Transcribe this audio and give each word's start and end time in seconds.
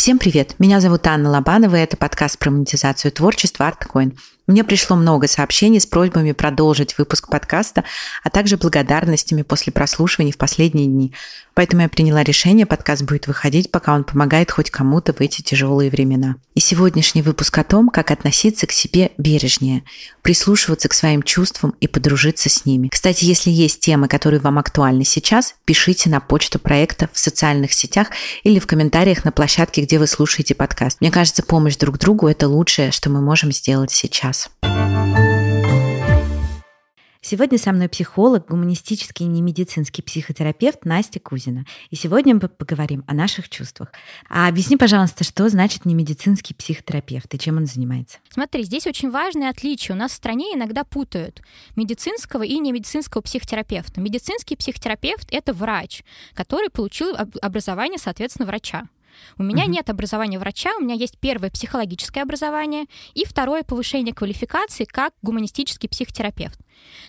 Всем 0.00 0.18
привет! 0.18 0.54
Меня 0.58 0.80
зовут 0.80 1.06
Анна 1.06 1.28
Лобанова, 1.28 1.76
и 1.76 1.80
это 1.80 1.94
подкаст 1.98 2.38
про 2.38 2.50
монетизацию 2.50 3.12
творчества 3.12 3.70
ArtCoin. 3.70 4.16
Мне 4.50 4.64
пришло 4.64 4.96
много 4.96 5.28
сообщений 5.28 5.78
с 5.78 5.86
просьбами 5.86 6.32
продолжить 6.32 6.98
выпуск 6.98 7.28
подкаста, 7.30 7.84
а 8.24 8.30
также 8.30 8.56
благодарностями 8.56 9.42
после 9.42 9.72
прослушивания 9.72 10.32
в 10.32 10.38
последние 10.38 10.88
дни. 10.88 11.14
Поэтому 11.54 11.82
я 11.82 11.88
приняла 11.88 12.24
решение, 12.24 12.66
подкаст 12.66 13.02
будет 13.02 13.28
выходить, 13.28 13.70
пока 13.70 13.94
он 13.94 14.02
помогает 14.02 14.50
хоть 14.50 14.70
кому-то 14.70 15.12
в 15.12 15.20
эти 15.20 15.42
тяжелые 15.42 15.88
времена. 15.88 16.34
И 16.56 16.60
сегодняшний 16.60 17.22
выпуск 17.22 17.58
о 17.58 17.64
том, 17.64 17.90
как 17.90 18.10
относиться 18.10 18.66
к 18.66 18.72
себе 18.72 19.12
бережнее, 19.18 19.84
прислушиваться 20.22 20.88
к 20.88 20.94
своим 20.94 21.22
чувствам 21.22 21.74
и 21.80 21.86
подружиться 21.86 22.48
с 22.48 22.64
ними. 22.64 22.88
Кстати, 22.88 23.24
если 23.24 23.50
есть 23.50 23.78
темы, 23.78 24.08
которые 24.08 24.40
вам 24.40 24.58
актуальны 24.58 25.04
сейчас, 25.04 25.54
пишите 25.64 26.10
на 26.10 26.18
почту 26.18 26.58
проекта 26.58 27.08
в 27.12 27.18
социальных 27.20 27.72
сетях 27.72 28.08
или 28.42 28.58
в 28.58 28.66
комментариях 28.66 29.24
на 29.24 29.30
площадке, 29.30 29.82
где 29.82 30.00
вы 30.00 30.08
слушаете 30.08 30.56
подкаст. 30.56 31.00
Мне 31.00 31.12
кажется, 31.12 31.44
помощь 31.44 31.76
друг 31.76 31.98
другу– 31.98 32.26
это 32.28 32.48
лучшее, 32.48 32.90
что 32.90 33.10
мы 33.10 33.20
можем 33.20 33.52
сделать 33.52 33.92
сейчас. 33.92 34.39
Сегодня 37.22 37.58
со 37.58 37.70
мной 37.72 37.88
психолог, 37.88 38.48
гуманистический 38.48 39.26
и 39.26 39.28
немедицинский 39.28 40.02
психотерапевт 40.02 40.84
Настя 40.84 41.20
Кузина. 41.20 41.66
И 41.90 41.94
сегодня 41.94 42.34
мы 42.34 42.48
поговорим 42.48 43.04
о 43.06 43.14
наших 43.14 43.50
чувствах. 43.50 43.92
А 44.28 44.48
объясни, 44.48 44.76
пожалуйста, 44.76 45.22
что 45.22 45.48
значит 45.48 45.84
немедицинский 45.84 46.56
психотерапевт 46.56 47.32
и 47.34 47.38
чем 47.38 47.58
он 47.58 47.66
занимается? 47.66 48.18
Смотри, 48.30 48.64
здесь 48.64 48.86
очень 48.86 49.10
важное 49.10 49.50
отличие. 49.50 49.94
У 49.94 49.98
нас 49.98 50.12
в 50.12 50.14
стране 50.14 50.54
иногда 50.54 50.82
путают 50.82 51.42
медицинского 51.76 52.42
и 52.42 52.58
немедицинского 52.58 53.20
психотерапевта. 53.20 54.00
Медицинский 54.00 54.56
психотерапевт— 54.56 55.28
это 55.30 55.52
врач, 55.52 56.02
который 56.34 56.70
получил 56.70 57.14
образование, 57.42 57.98
соответственно, 57.98 58.46
врача. 58.46 58.88
У 59.38 59.42
меня 59.42 59.64
угу. 59.64 59.72
нет 59.72 59.90
образования 59.90 60.38
врача, 60.38 60.70
у 60.78 60.82
меня 60.82 60.94
есть 60.94 61.18
первое 61.18 61.50
психологическое 61.50 62.22
образование 62.22 62.86
и 63.14 63.24
второе 63.24 63.62
повышение 63.62 64.14
квалификации 64.14 64.84
как 64.84 65.12
гуманистический 65.22 65.88
психотерапевт. 65.88 66.58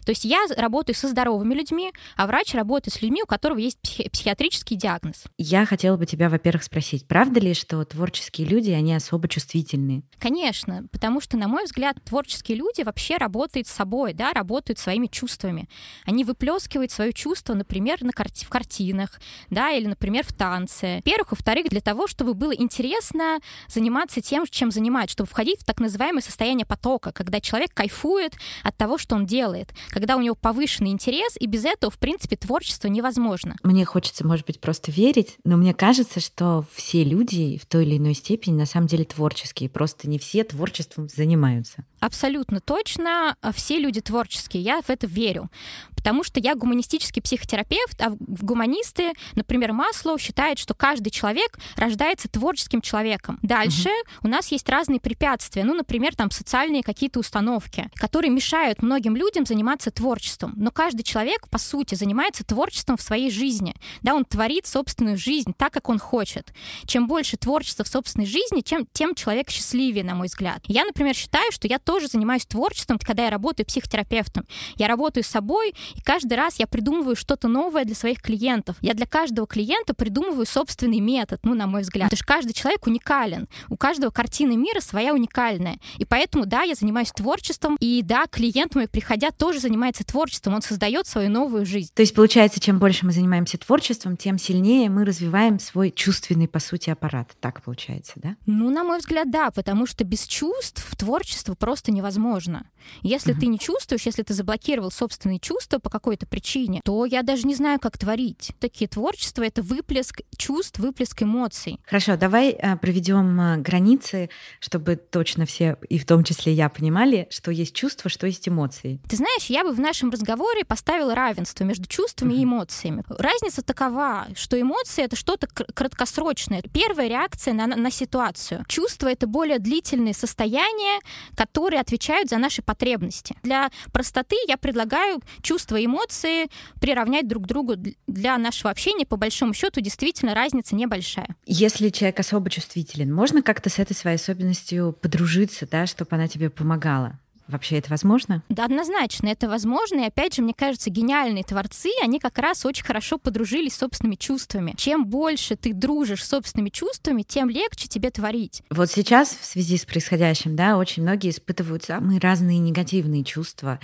То 0.06 0.12
есть 0.12 0.26
я 0.26 0.46
работаю 0.58 0.96
со 0.96 1.08
здоровыми 1.08 1.54
людьми, 1.54 1.92
а 2.16 2.28
врач 2.28 2.54
работает 2.54 2.94
с 2.94 3.02
людьми, 3.02 3.24
у 3.24 3.26
которых 3.26 3.60
есть 3.60 3.80
психи- 3.82 4.10
психиатрический 4.10 4.76
диагноз. 4.76 5.24
Я 5.38 5.66
хотела 5.66 5.98
бы 5.98 6.06
тебя, 6.06 6.30
во-первых, 6.30 6.64
спросить, 6.64 7.08
правда 7.08 7.40
ли, 7.40 7.54
что 7.54 7.84
творческие 7.86 8.48
люди, 8.48 8.72
они 8.72 8.94
особо 8.94 9.28
чувствительны? 9.28 10.04
Конечно, 10.20 10.86
потому 10.92 11.22
что, 11.22 11.38
на 11.38 11.48
мой 11.48 11.66
взгляд, 11.66 11.98
творческие 12.04 12.58
люди 12.58 12.82
вообще 12.82 13.18
работают 13.18 13.68
с 13.68 13.72
собой, 13.72 14.14
да, 14.14 14.34
работают 14.34 14.80
своими 14.80 15.08
чувствами. 15.08 15.70
Они 16.06 16.24
выплескивают 16.24 16.92
свое 16.92 17.14
чувство, 17.14 17.54
например, 17.54 18.04
на 18.04 18.12
карти- 18.12 18.46
в 18.46 18.50
картинах, 18.50 19.20
да, 19.50 19.72
или, 19.72 19.88
например, 19.88 20.26
в 20.26 20.34
танце. 20.34 20.98
Во-первых, 20.98 21.32
во-вторых, 21.32 21.70
для 21.70 21.82
того, 21.82 21.91
чтобы 22.08 22.34
было 22.34 22.52
интересно 22.52 23.40
заниматься 23.68 24.22
тем, 24.22 24.46
чем 24.50 24.72
занимается, 24.72 25.14
чтобы 25.14 25.30
входить 25.30 25.62
в 25.62 25.66
так 25.66 25.80
называемое 25.80 26.22
состояние 26.22 26.66
потока, 26.66 27.12
когда 27.12 27.40
человек 27.40 27.74
кайфует 27.74 28.34
от 28.64 28.76
того, 28.78 28.98
что 28.98 29.16
он 29.16 29.26
делает 29.26 29.42
делает, 29.42 29.74
когда 29.90 30.16
у 30.18 30.22
него 30.22 30.36
повышенный 30.36 30.92
интерес, 30.92 31.36
и 31.40 31.46
без 31.48 31.66
этого, 31.66 31.92
в 31.92 31.98
принципе, 31.98 32.36
творчество 32.36 32.88
невозможно. 32.88 33.56
Мне 33.64 33.86
хочется, 33.86 34.26
может 34.26 34.46
быть, 34.46 34.60
просто 34.60 34.92
верить, 34.92 35.38
но 35.44 35.58
мне 35.58 35.74
кажется, 35.74 36.20
что 36.20 36.66
все 36.74 37.04
люди 37.04 37.58
в 37.58 37.66
той 37.66 37.86
или 37.86 37.98
иной 37.98 38.14
степени 38.14 38.56
на 38.56 38.66
самом 38.66 38.88
деле 38.88 39.04
творческие, 39.04 39.70
просто 39.70 40.10
не 40.10 40.20
все 40.20 40.44
творчеством 40.44 41.10
занимаются. 41.10 41.86
Абсолютно 42.00 42.60
точно. 42.60 43.36
Все 43.54 43.78
люди 43.78 44.02
творческие. 44.02 44.64
Я 44.64 44.82
в 44.82 44.90
это 44.90 45.06
верю. 45.06 45.50
Потому 45.96 46.24
что 46.24 46.40
я 46.40 46.56
гуманистический 46.56 47.22
психотерапевт, 47.22 48.02
а 48.02 48.16
гуманисты, 48.20 49.14
например, 49.36 49.72
Маслоу 49.72 50.18
считает, 50.18 50.58
что 50.58 50.74
каждый 50.74 51.12
человек 51.12 51.60
рождается 51.82 52.30
творческим 52.30 52.82
человеком. 52.82 53.40
Дальше 53.42 53.90
угу. 53.90 54.28
у 54.28 54.28
нас 54.28 54.52
есть 54.52 54.70
разные 54.70 55.00
препятствия. 55.00 55.64
Ну, 55.64 55.74
например, 55.74 56.16
там 56.16 56.32
социальные 56.32 56.84
какие-то 56.84 57.20
установки, 57.20 57.90
которые 57.96 58.32
мешают 58.32 58.82
многим 58.82 59.16
людям 59.16 59.46
заниматься 59.46 59.92
творчеством. 59.92 60.54
Но 60.56 60.72
каждый 60.72 61.04
человек, 61.04 61.50
по 61.50 61.58
сути, 61.58 61.96
занимается 61.96 62.46
творчеством 62.46 62.98
в 62.98 63.02
своей 63.02 63.32
жизни. 63.32 63.76
Да, 64.02 64.14
он 64.14 64.26
творит 64.26 64.68
собственную 64.68 65.18
жизнь 65.18 65.54
так, 65.58 65.74
как 65.74 65.90
он 65.90 65.98
хочет. 66.00 66.54
Чем 66.86 67.08
больше 67.08 67.38
творчества 67.38 67.84
в 67.84 67.88
собственной 67.88 68.28
жизни, 68.28 68.62
чем, 68.62 68.88
тем 68.94 69.16
человек 69.16 69.50
счастливее, 69.50 70.04
на 70.04 70.16
мой 70.16 70.28
взгляд. 70.28 70.62
Я, 70.68 70.86
например, 70.86 71.16
считаю, 71.16 71.52
что 71.52 71.68
я 71.68 71.80
тоже 71.80 72.08
занимаюсь 72.08 72.46
творчеством, 72.46 73.00
когда 73.00 73.26
я 73.26 73.30
работаю 73.32 73.66
психотерапевтом. 73.66 74.46
Я 74.76 74.88
работаю 74.88 75.24
с 75.24 75.28
собой, 75.28 75.74
и 75.96 76.02
каждый 76.02 76.34
раз 76.34 76.60
я 76.60 76.68
придумываю 76.68 77.16
что-то 77.16 77.48
новое 77.48 77.86
для 77.86 77.96
своих 77.96 78.22
клиентов. 78.22 78.76
Я 78.82 78.94
для 78.94 79.08
каждого 79.08 79.48
клиента 79.48 79.96
придумываю 79.96 80.46
собственный 80.46 81.00
метод, 81.00 81.40
ну, 81.44 81.56
на 81.56 81.71
мой 81.72 81.82
взгляд. 81.82 82.10
Потому 82.10 82.18
что 82.18 82.26
каждый 82.26 82.54
человек 82.54 82.86
уникален. 82.86 83.48
У 83.70 83.78
каждого 83.78 84.12
картины 84.12 84.56
мира 84.56 84.80
своя 84.80 85.14
уникальная. 85.14 85.78
И 85.98 86.06
поэтому, 86.06 86.46
да, 86.46 86.64
я 86.64 86.76
занимаюсь 86.76 87.12
творчеством, 87.12 87.78
и 87.80 88.02
да, 88.04 88.26
клиент 88.28 88.76
мой, 88.76 88.88
приходя, 88.88 89.32
тоже 89.32 89.60
занимается 89.60 90.04
творчеством. 90.04 90.56
Он 90.56 90.62
создает 90.62 91.08
свою 91.08 91.30
новую 91.30 91.66
жизнь. 91.66 91.92
То 91.94 92.02
есть, 92.02 92.14
получается, 92.14 92.60
чем 92.60 92.80
больше 92.80 93.06
мы 93.06 93.12
занимаемся 93.12 93.58
творчеством, 93.58 94.18
тем 94.18 94.38
сильнее 94.38 94.90
мы 94.90 95.06
развиваем 95.06 95.60
свой 95.60 95.92
чувственный, 95.92 96.48
по 96.48 96.60
сути, 96.60 96.90
аппарат. 96.90 97.32
Так 97.40 97.62
получается, 97.64 98.14
да? 98.16 98.36
Ну, 98.46 98.70
на 98.70 98.84
мой 98.84 99.00
взгляд, 99.00 99.32
да, 99.32 99.52
потому 99.52 99.86
что 99.86 100.04
без 100.04 100.26
чувств 100.26 100.96
творчество 100.98 101.56
просто 101.56 101.92
невозможно. 101.92 102.66
Если 103.02 103.36
uh-huh. 103.36 103.40
ты 103.40 103.48
не 103.48 103.60
чувствуешь, 103.60 104.06
если 104.06 104.24
ты 104.24 104.34
заблокировал 104.34 104.92
собственные 104.92 105.40
чувства 105.40 105.80
по 105.80 105.90
какой-то 105.90 106.26
причине, 106.26 106.82
то 106.84 107.06
я 107.06 107.22
даже 107.22 107.48
не 107.48 107.56
знаю, 107.56 107.80
как 107.80 107.98
творить. 107.98 108.52
Такие 108.60 108.88
творчества— 108.88 109.44
это 109.44 109.62
выплеск 109.62 110.22
чувств, 110.38 110.80
выплеск 110.80 111.24
эмоций. 111.24 111.61
Хорошо, 111.86 112.18
давай 112.18 112.52
а, 112.52 112.78
проведем 112.78 113.40
а, 113.40 113.58
границы, 113.58 114.30
чтобы 114.60 114.96
точно 114.96 115.46
все, 115.46 115.78
и 115.90 115.98
в 115.98 116.06
том 116.06 116.24
числе 116.24 116.54
я, 116.54 116.70
понимали, 116.70 117.28
что 117.30 117.52
есть 117.52 117.76
чувства, 117.76 118.10
что 118.10 118.28
есть 118.28 118.48
эмоции. 118.48 119.00
Ты 119.10 119.18
знаешь, 119.18 119.46
я 119.46 119.64
бы 119.64 119.72
в 119.72 119.80
нашем 119.80 120.10
разговоре 120.10 120.66
поставила 120.66 121.16
равенство 121.16 121.64
между 121.64 121.88
чувствами 121.88 122.34
uh-huh. 122.34 122.40
и 122.40 122.44
эмоциями. 122.44 123.04
Разница 123.08 123.62
такова, 123.62 124.28
что 124.36 124.60
эмоции— 124.60 125.04
это 125.06 125.16
что-то 125.16 125.48
краткосрочное. 125.48 126.62
Первая 126.74 127.08
реакция 127.08 127.54
на, 127.54 127.68
на 127.68 127.92
ситуацию. 127.92 128.66
Чувство— 128.68 129.08
это 129.12 129.28
более 129.28 129.60
длительные 129.60 130.14
состояния, 130.14 131.00
которые 131.36 131.82
отвечают 131.82 132.30
за 132.30 132.38
наши 132.38 132.62
потребности. 132.62 133.36
Для 133.44 133.70
простоты 133.92 134.36
я 134.48 134.58
предлагаю 134.58 135.22
чувства 135.42 135.78
и 135.78 135.86
эмоции 135.86 136.48
приравнять 136.80 137.28
друг 137.28 137.44
к 137.44 137.48
другу 137.48 137.76
для 138.08 138.38
нашего 138.38 138.72
общения. 138.72 139.06
По 139.06 139.18
большому 139.18 139.54
счету, 139.54 139.82
действительно, 139.82 140.34
разница 140.34 140.76
небольшая. 140.76 141.36
Если 141.54 141.90
человек 141.90 142.18
особо 142.18 142.50
чувствителен, 142.50 143.14
можно 143.14 143.42
как-то 143.42 143.70
с 143.70 143.78
этой 143.78 143.94
своей 143.94 144.16
особенностью 144.16 144.94
подружиться, 144.94 145.68
да, 145.70 145.86
чтобы 145.86 146.16
она 146.16 146.30
тебе 146.30 146.50
помогала? 146.50 147.20
Вообще 147.50 147.78
это 147.78 147.90
возможно? 147.90 148.42
Да, 148.48 148.64
однозначно, 148.64 149.28
это 149.28 149.50
возможно. 149.50 150.00
И 150.00 150.08
опять 150.08 150.36
же, 150.36 150.42
мне 150.42 150.54
кажется, 150.54 150.90
гениальные 150.90 151.44
творцы, 151.44 151.90
они 152.02 152.22
как 152.22 152.38
раз 152.38 152.66
очень 152.66 152.86
хорошо 152.86 153.18
подружились 153.18 153.74
с 153.74 153.80
собственными 153.80 154.16
чувствами. 154.16 154.76
Чем 154.78 155.06
больше 155.06 155.58
ты 155.58 155.74
дружишь 155.74 156.24
с 156.24 156.30
собственными 156.30 156.70
чувствами, 156.70 157.24
тем 157.24 157.50
легче 157.50 157.90
тебе 157.90 158.12
творить. 158.12 158.64
Вот 158.70 158.90
сейчас 158.90 159.36
в 159.36 159.44
связи 159.44 159.76
с 159.76 159.84
происходящим, 159.84 160.56
да, 160.56 160.78
очень 160.78 161.04
многие 161.04 161.32
испытывают 161.32 161.84
самые 161.84 162.22
разные 162.22 162.60
негативные 162.60 163.26
чувства. 163.26 163.82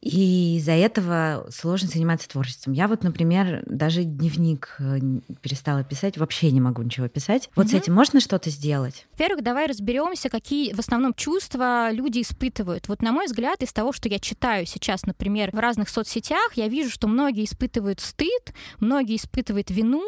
И 0.00 0.58
из-за 0.58 0.72
этого 0.72 1.46
сложно 1.50 1.88
заниматься 1.88 2.28
творчеством. 2.28 2.72
Я 2.72 2.86
вот, 2.86 3.02
например, 3.02 3.64
даже 3.66 4.04
дневник 4.04 4.76
э, 4.78 4.98
перестала 5.42 5.82
писать, 5.82 6.18
вообще 6.18 6.52
не 6.52 6.60
могу 6.60 6.82
ничего 6.82 7.08
писать. 7.08 7.50
Вот 7.56 7.66
угу. 7.66 7.72
с 7.72 7.74
этим 7.74 7.94
можно 7.94 8.20
что-то 8.20 8.50
сделать? 8.50 9.06
Во-первых, 9.12 9.42
давай 9.42 9.66
разберемся, 9.66 10.28
какие 10.28 10.72
в 10.72 10.78
основном 10.78 11.14
чувства 11.14 11.90
люди 11.90 12.22
испытывают. 12.22 12.86
Вот, 12.86 13.02
на 13.02 13.10
мой 13.10 13.26
взгляд, 13.26 13.60
из 13.62 13.72
того, 13.72 13.92
что 13.92 14.08
я 14.08 14.20
читаю 14.20 14.66
сейчас, 14.66 15.04
например, 15.04 15.50
в 15.52 15.58
разных 15.58 15.88
соцсетях, 15.88 16.52
я 16.54 16.68
вижу, 16.68 16.90
что 16.90 17.08
многие 17.08 17.44
испытывают 17.44 17.98
стыд, 17.98 18.54
многие 18.78 19.16
испытывают 19.16 19.70
вину, 19.70 20.04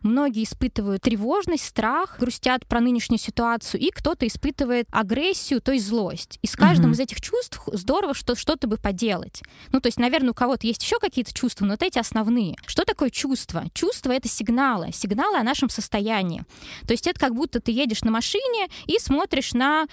многие 0.00 0.44
испытывают 0.44 1.02
тревожность, 1.02 1.66
страх, 1.66 2.16
грустят 2.18 2.66
про 2.66 2.80
нынешнюю 2.80 3.18
ситуацию, 3.18 3.80
и 3.82 3.90
кто-то 3.90 4.26
испытывает 4.26 4.86
агрессию, 4.90 5.60
то 5.60 5.72
есть 5.72 5.86
злость. 5.86 6.38
И 6.40 6.46
с 6.46 6.56
каждым 6.56 6.86
угу. 6.86 6.94
из 6.94 7.00
этих 7.00 7.20
чувств 7.20 7.60
здорово 7.66 8.14
что 8.14 8.34
что-то 8.34 8.68
бы 8.68 8.78
поделать 8.78 9.33
делать. 9.34 9.42
Ну, 9.72 9.80
то 9.80 9.88
есть, 9.88 9.98
наверное, 9.98 10.30
у 10.30 10.34
кого-то 10.34 10.66
есть 10.66 10.82
еще 10.82 10.98
какие-то 10.98 11.32
чувства, 11.32 11.64
но 11.64 11.72
вот 11.72 11.82
эти 11.82 11.98
основные. 11.98 12.56
Что 12.66 12.84
такое 12.84 13.10
чувство? 13.10 13.64
Чувство— 13.74 14.12
это 14.12 14.28
сигналы, 14.28 14.92
сигналы 14.92 15.38
о 15.38 15.42
нашем 15.42 15.68
состоянии. 15.68 16.44
То 16.86 16.92
есть 16.92 17.06
это 17.06 17.18
как 17.18 17.34
будто 17.34 17.60
ты 17.60 17.72
едешь 17.72 18.02
на 18.02 18.10
машине 18.10 18.68
и 18.86 18.98
смотришь 18.98 19.52
на 19.52 19.86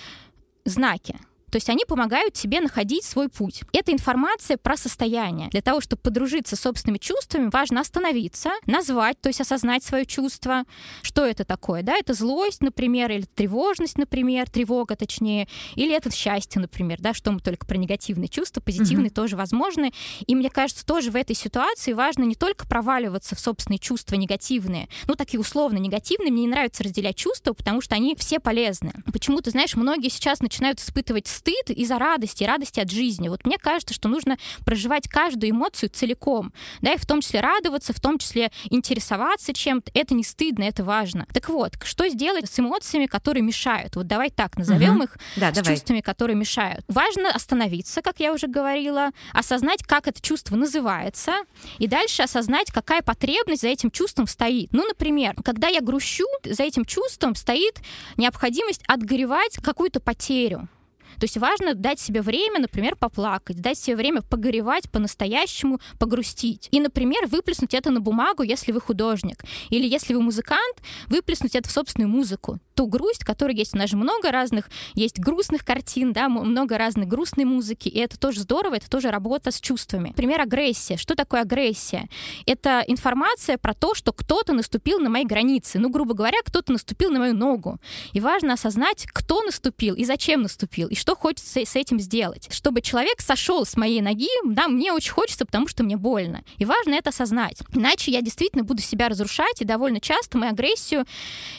знаки 0.65 1.17
То 1.51 1.57
есть 1.57 1.69
они 1.69 1.83
помогают 1.85 2.33
тебе 2.33 2.61
находить 2.61 3.03
свой 3.03 3.29
путь. 3.29 3.61
Это 3.73 3.91
информация 3.91 4.57
про 4.57 4.77
состояние. 4.77 5.49
Для 5.49 5.61
того, 5.61 5.81
чтобы 5.81 6.01
подружиться 6.01 6.55
с 6.55 6.61
собственными 6.61 6.97
чувствами, 6.97 7.49
важно 7.51 7.81
остановиться, 7.81 8.51
назвать, 8.65 9.19
то 9.19 9.27
есть 9.27 9.41
осознать 9.41 9.83
свое 9.83 10.05
чувство. 10.05 10.63
Что 11.01 11.25
это 11.25 11.43
такое? 11.43 11.83
Да, 11.83 11.97
это 11.97 12.13
злость, 12.13 12.61
например, 12.61 13.11
или 13.11 13.23
тревожность, 13.23 13.97
например, 13.97 14.49
тревога, 14.49 14.95
точнее, 14.95 15.47
или 15.75 15.93
это 15.93 16.09
счастье, 16.11 16.61
например, 16.61 16.99
да, 17.01 17.13
что 17.13 17.31
мы 17.31 17.41
только 17.41 17.65
про 17.65 17.77
негативные 17.77 18.29
чувства, 18.29 18.61
позитивные 18.61 19.07
угу. 19.07 19.15
тоже 19.15 19.35
возможны. 19.35 19.91
И 20.25 20.35
мне 20.35 20.49
кажется, 20.49 20.85
тоже 20.85 21.11
в 21.11 21.15
этой 21.17 21.35
ситуации 21.35 21.91
важно 21.91 22.23
не 22.23 22.35
только 22.35 22.65
проваливаться 22.65 23.35
в 23.35 23.39
собственные 23.39 23.79
чувства 23.79 24.15
негативные, 24.15 24.87
ну, 25.07 25.15
такие 25.15 25.39
условно 25.39 25.77
негативные, 25.77 26.31
мне 26.31 26.43
не 26.43 26.47
нравится 26.47 26.83
разделять 26.83 27.17
чувства, 27.17 27.53
потому 27.53 27.81
что 27.81 27.95
они 27.95 28.15
все 28.15 28.39
полезны. 28.39 28.93
Почему-то, 29.11 29.51
знаешь, 29.51 29.75
многие 29.75 30.09
сейчас 30.09 30.39
начинают 30.39 30.79
испытывать 30.79 31.27
стыд 31.41 31.71
из-за 31.71 31.97
радости, 31.97 32.43
радости 32.43 32.79
от 32.79 32.91
жизни. 32.91 33.29
Вот 33.29 33.45
мне 33.45 33.57
кажется, 33.57 33.93
что 33.93 34.07
нужно 34.07 34.37
проживать 34.63 35.07
каждую 35.07 35.51
эмоцию 35.51 35.89
целиком, 35.89 36.53
да, 36.81 36.93
и 36.93 36.97
в 36.97 37.05
том 37.05 37.21
числе 37.21 37.41
радоваться, 37.41 37.93
в 37.93 37.99
том 37.99 38.19
числе 38.19 38.51
интересоваться 38.69 39.53
чем-то. 39.53 39.91
Это 39.95 40.13
не 40.13 40.23
стыдно, 40.23 40.63
это 40.63 40.83
важно. 40.83 41.25
Так 41.33 41.49
вот, 41.49 41.73
что 41.83 42.07
сделать 42.09 42.49
с 42.49 42.59
эмоциями, 42.59 43.07
которые 43.07 43.43
мешают? 43.43 43.95
Вот 43.95 44.07
давай 44.07 44.29
так 44.29 44.55
назовем 44.57 44.97
угу. 44.97 45.03
их, 45.03 45.17
да, 45.35 45.51
с 45.51 45.55
давай. 45.55 45.75
чувствами, 45.75 46.01
которые 46.01 46.35
мешают. 46.35 46.85
Важно 46.87 47.31
остановиться, 47.31 48.01
как 48.01 48.19
я 48.19 48.33
уже 48.33 48.47
говорила, 48.47 49.09
осознать, 49.33 49.83
как 49.83 50.07
это 50.07 50.21
чувство 50.21 50.55
называется, 50.55 51.33
и 51.79 51.87
дальше 51.87 52.21
осознать, 52.21 52.71
какая 52.71 53.01
потребность 53.01 53.61
за 53.61 53.69
этим 53.69 53.89
чувством 53.89 54.27
стоит. 54.27 54.69
Ну, 54.73 54.85
например, 54.85 55.33
когда 55.43 55.69
я 55.69 55.81
грущу, 55.81 56.27
за 56.43 56.63
этим 56.63 56.85
чувством 56.85 57.33
стоит 57.35 57.79
необходимость 58.17 58.83
отгоревать 58.87 59.57
какую-то 59.57 59.99
потерю. 59.99 60.69
То 61.17 61.23
есть 61.23 61.37
важно 61.37 61.73
дать 61.73 61.99
себе 61.99 62.21
время, 62.21 62.59
например, 62.59 62.95
поплакать, 62.95 63.61
дать 63.61 63.77
себе 63.77 63.95
время 63.95 64.21
погоревать 64.21 64.89
по-настоящему, 64.89 65.79
погрустить. 65.99 66.67
И, 66.71 66.79
например, 66.79 67.27
выплеснуть 67.27 67.73
это 67.73 67.91
на 67.91 67.99
бумагу, 67.99 68.43
если 68.43 68.71
вы 68.71 68.81
художник. 68.81 69.43
Или 69.69 69.87
если 69.87 70.13
вы 70.13 70.21
музыкант, 70.21 70.77
выплеснуть 71.07 71.55
это 71.55 71.67
в 71.69 71.71
собственную 71.71 72.09
музыку. 72.09 72.59
Ту 72.75 72.87
грусть, 72.87 73.23
которая 73.23 73.55
есть. 73.55 73.75
У 73.75 73.77
нас 73.77 73.89
же 73.89 73.97
много 73.97 74.31
разных, 74.31 74.69
есть 74.93 75.19
грустных 75.19 75.65
картин, 75.65 76.13
да, 76.13 76.29
много 76.29 76.77
разной 76.77 77.05
грустной 77.05 77.45
музыки, 77.45 77.89
и 77.89 77.99
это 77.99 78.19
тоже 78.19 78.41
здорово, 78.41 78.75
это 78.75 78.89
тоже 78.89 79.11
работа 79.11 79.51
с 79.51 79.59
чувствами. 79.59 80.09
Например, 80.09 80.41
агрессия. 80.41 80.97
Что 80.97 81.15
такое 81.15 81.41
агрессия? 81.41 82.07
Это 82.45 82.83
информация 82.87 83.57
про 83.57 83.73
то, 83.73 83.93
что 83.93 84.13
кто-то 84.13 84.53
наступил 84.53 84.99
на 84.99 85.09
мои 85.09 85.25
границы. 85.25 85.79
Ну, 85.79 85.89
грубо 85.89 86.13
говоря, 86.13 86.37
кто-то 86.45 86.71
наступил 86.71 87.11
на 87.11 87.19
мою 87.19 87.33
ногу. 87.33 87.79
И 88.13 88.19
важно 88.19 88.53
осознать, 88.53 89.05
кто 89.07 89.43
наступил 89.43 89.95
и 89.95 90.05
зачем 90.05 90.41
наступил, 90.41 90.87
и 90.87 90.95
что 91.01 91.15
хочется 91.15 91.65
с 91.65 91.75
этим 91.75 91.99
сделать. 91.99 92.47
Чтобы 92.51 92.81
человек 92.81 93.21
сошел 93.21 93.65
с 93.65 93.75
моей 93.75 94.01
ноги, 94.01 94.29
да, 94.45 94.67
мне 94.67 94.93
очень 94.93 95.11
хочется, 95.11 95.47
потому 95.47 95.67
что 95.67 95.83
мне 95.83 95.97
больно. 95.97 96.43
И 96.59 96.65
важно 96.65 96.93
это 96.93 97.09
осознать. 97.09 97.57
Иначе 97.73 98.11
я 98.11 98.21
действительно 98.21 98.63
буду 98.63 98.83
себя 98.83 99.09
разрушать, 99.09 99.61
и 99.61 99.65
довольно 99.65 99.99
часто 99.99 100.37
мы 100.37 100.47
агрессию 100.47 101.05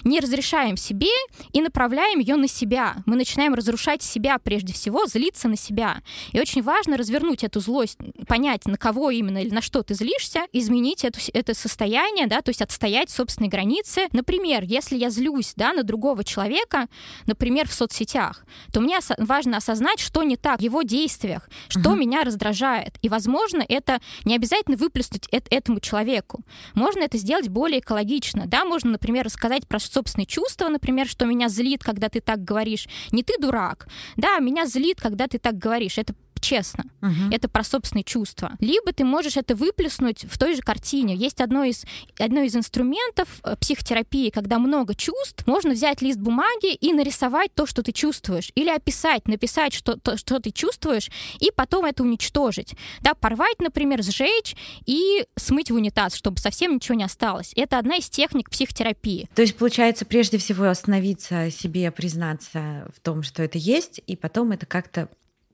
не 0.05 0.21
разрешаем 0.21 0.77
себе 0.77 1.09
и 1.53 1.61
направляем 1.61 2.21
ее 2.21 2.37
на 2.37 2.47
себя. 2.47 2.95
Мы 3.05 3.17
начинаем 3.17 3.55
разрушать 3.55 4.01
себя 4.05 4.39
прежде 4.39 4.73
всего, 4.73 5.07
злиться 5.07 5.49
на 5.49 5.57
себя. 5.57 6.03
И 6.31 6.39
очень 6.39 6.63
важно 6.63 6.97
развернуть 6.97 7.43
эту 7.43 7.59
злость, 7.59 7.99
понять, 8.29 8.65
на 8.67 8.77
кого 8.77 9.11
именно 9.11 9.39
или 9.39 9.53
на 9.53 9.61
что 9.61 9.83
ты 9.83 9.95
злишься, 9.95 10.43
изменить 10.53 11.05
эту, 11.05 11.19
это 11.33 11.53
состояние, 11.55 12.29
да, 12.29 12.43
то 12.43 12.51
есть 12.51 12.63
отстоять 12.63 13.11
собственные 13.11 13.51
границы. 13.51 14.07
Например, 14.13 14.63
если 14.63 14.97
я 14.97 15.11
злюсь, 15.11 15.55
да, 15.57 15.73
на 15.73 15.83
другого 15.83 16.23
человека, 16.23 16.87
например, 17.27 17.69
в 17.69 17.73
соцсетях, 17.73 18.45
то 18.73 18.81
мне 18.81 18.99
важно 19.33 19.57
осознать, 19.57 19.99
что 19.99 20.23
не 20.25 20.37
так 20.37 20.59
в 20.59 20.63
его 20.63 20.83
действиях, 20.83 21.49
что 21.69 21.91
угу. 21.91 21.99
меня 21.99 22.23
раздражает. 22.23 22.99
И, 23.01 23.09
возможно, 23.09 23.65
это 23.67 23.99
не 24.27 24.37
обязательно 24.37 24.77
выплеснуть 24.77 25.27
это, 25.31 25.47
этому 25.49 25.81
человеку. 25.81 26.45
Можно 26.75 27.01
это 27.01 27.17
сделать 27.17 27.49
более 27.49 27.81
экологично. 27.81 28.45
Да, 28.47 28.67
можно, 28.67 28.91
например, 28.91 29.25
рассказать 29.25 29.67
про 29.67 29.79
собственные 29.79 30.27
чувства, 30.27 30.69
например, 30.69 31.09
что 31.09 31.25
меня 31.25 31.49
злит, 31.49 31.83
когда 31.83 32.11
ты 32.11 32.21
так 32.21 32.45
говоришь. 32.45 32.87
Не 33.11 33.23
ты 33.23 33.39
дурак. 33.39 33.89
Да, 34.17 34.39
меня 34.39 34.67
злит, 34.67 35.01
когда 35.01 35.27
ты 35.29 35.39
так 35.39 35.57
говоришь. 35.57 35.97
Это 35.97 36.15
честно. 36.43 36.85
Угу. 37.01 37.33
Это 37.33 37.49
про 37.49 37.65
собственные 37.65 38.05
чувства. 38.05 38.53
Либо 38.59 38.93
ты 38.93 39.05
можешь 39.05 39.37
это 39.37 39.55
выплеснуть 39.55 40.25
в 40.29 40.37
той 40.37 40.55
же 40.55 40.61
картине. 40.61 41.15
Есть 41.15 41.41
одно 41.41 41.65
из, 41.65 41.85
одно 42.19 42.43
из 42.43 42.55
инструментов 42.55 43.29
э, 43.45 43.57
психотерапии, 43.59 44.31
когда 44.31 44.59
много 44.59 44.95
чувств, 44.95 45.47
можно 45.47 45.73
взять 45.73 46.03
лист 46.03 46.19
бумаги 46.19 46.75
и 46.75 46.93
нарисовать 46.93 47.55
то, 47.55 47.65
что 47.67 47.83
ты 47.83 47.93
чувствуешь. 47.93 48.51
Или 48.55 48.69
описать, 48.69 49.27
написать, 49.27 49.73
что, 49.73 49.97
то, 49.97 50.17
что 50.17 50.41
ты 50.41 50.51
чувствуешь, 50.51 51.11
и 51.41 51.51
потом 51.55 51.87
это 51.87 52.03
уничтожить. 52.03 52.75
Да, 53.01 53.15
порвать, 53.15 53.61
например, 53.61 54.03
сжечь 54.03 54.57
и 54.85 55.25
смыть 55.37 55.71
в 55.71 55.75
унитаз, 55.75 56.15
чтобы 56.15 56.39
совсем 56.39 56.75
ничего 56.75 56.97
не 56.97 57.05
осталось. 57.05 57.53
Это 57.57 57.79
одна 57.79 57.97
из 57.97 58.11
техник 58.11 58.51
психотерапии. 58.51 59.29
То 59.35 59.43
есть, 59.43 59.57
получается, 59.57 60.05
прежде 60.05 60.39
всего 60.39 60.65
остановиться 60.65 61.51
себе, 61.51 61.91
признаться 61.91 62.89
в 62.95 63.01
том, 63.01 63.23
что 63.23 63.43
это 63.43 63.59
есть, 63.59 64.01
и 64.07 64.17
потом 64.17 64.53
это 64.53 64.67
как-то 64.67 65.09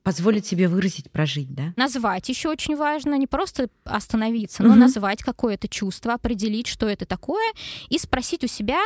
позволить 0.08 0.46
себе 0.46 0.68
выразить, 0.68 1.10
прожить, 1.10 1.54
да? 1.54 1.74
Назвать 1.76 2.26
еще 2.30 2.48
очень 2.48 2.76
важно, 2.76 3.18
не 3.18 3.26
просто 3.26 3.68
остановиться, 3.84 4.62
но 4.62 4.70
угу. 4.70 4.78
назвать 4.78 5.22
какое-то 5.22 5.68
чувство, 5.68 6.14
определить, 6.14 6.66
что 6.66 6.86
это 6.88 7.04
такое, 7.04 7.52
и 7.90 7.98
спросить 7.98 8.42
у 8.42 8.46
себя, 8.46 8.80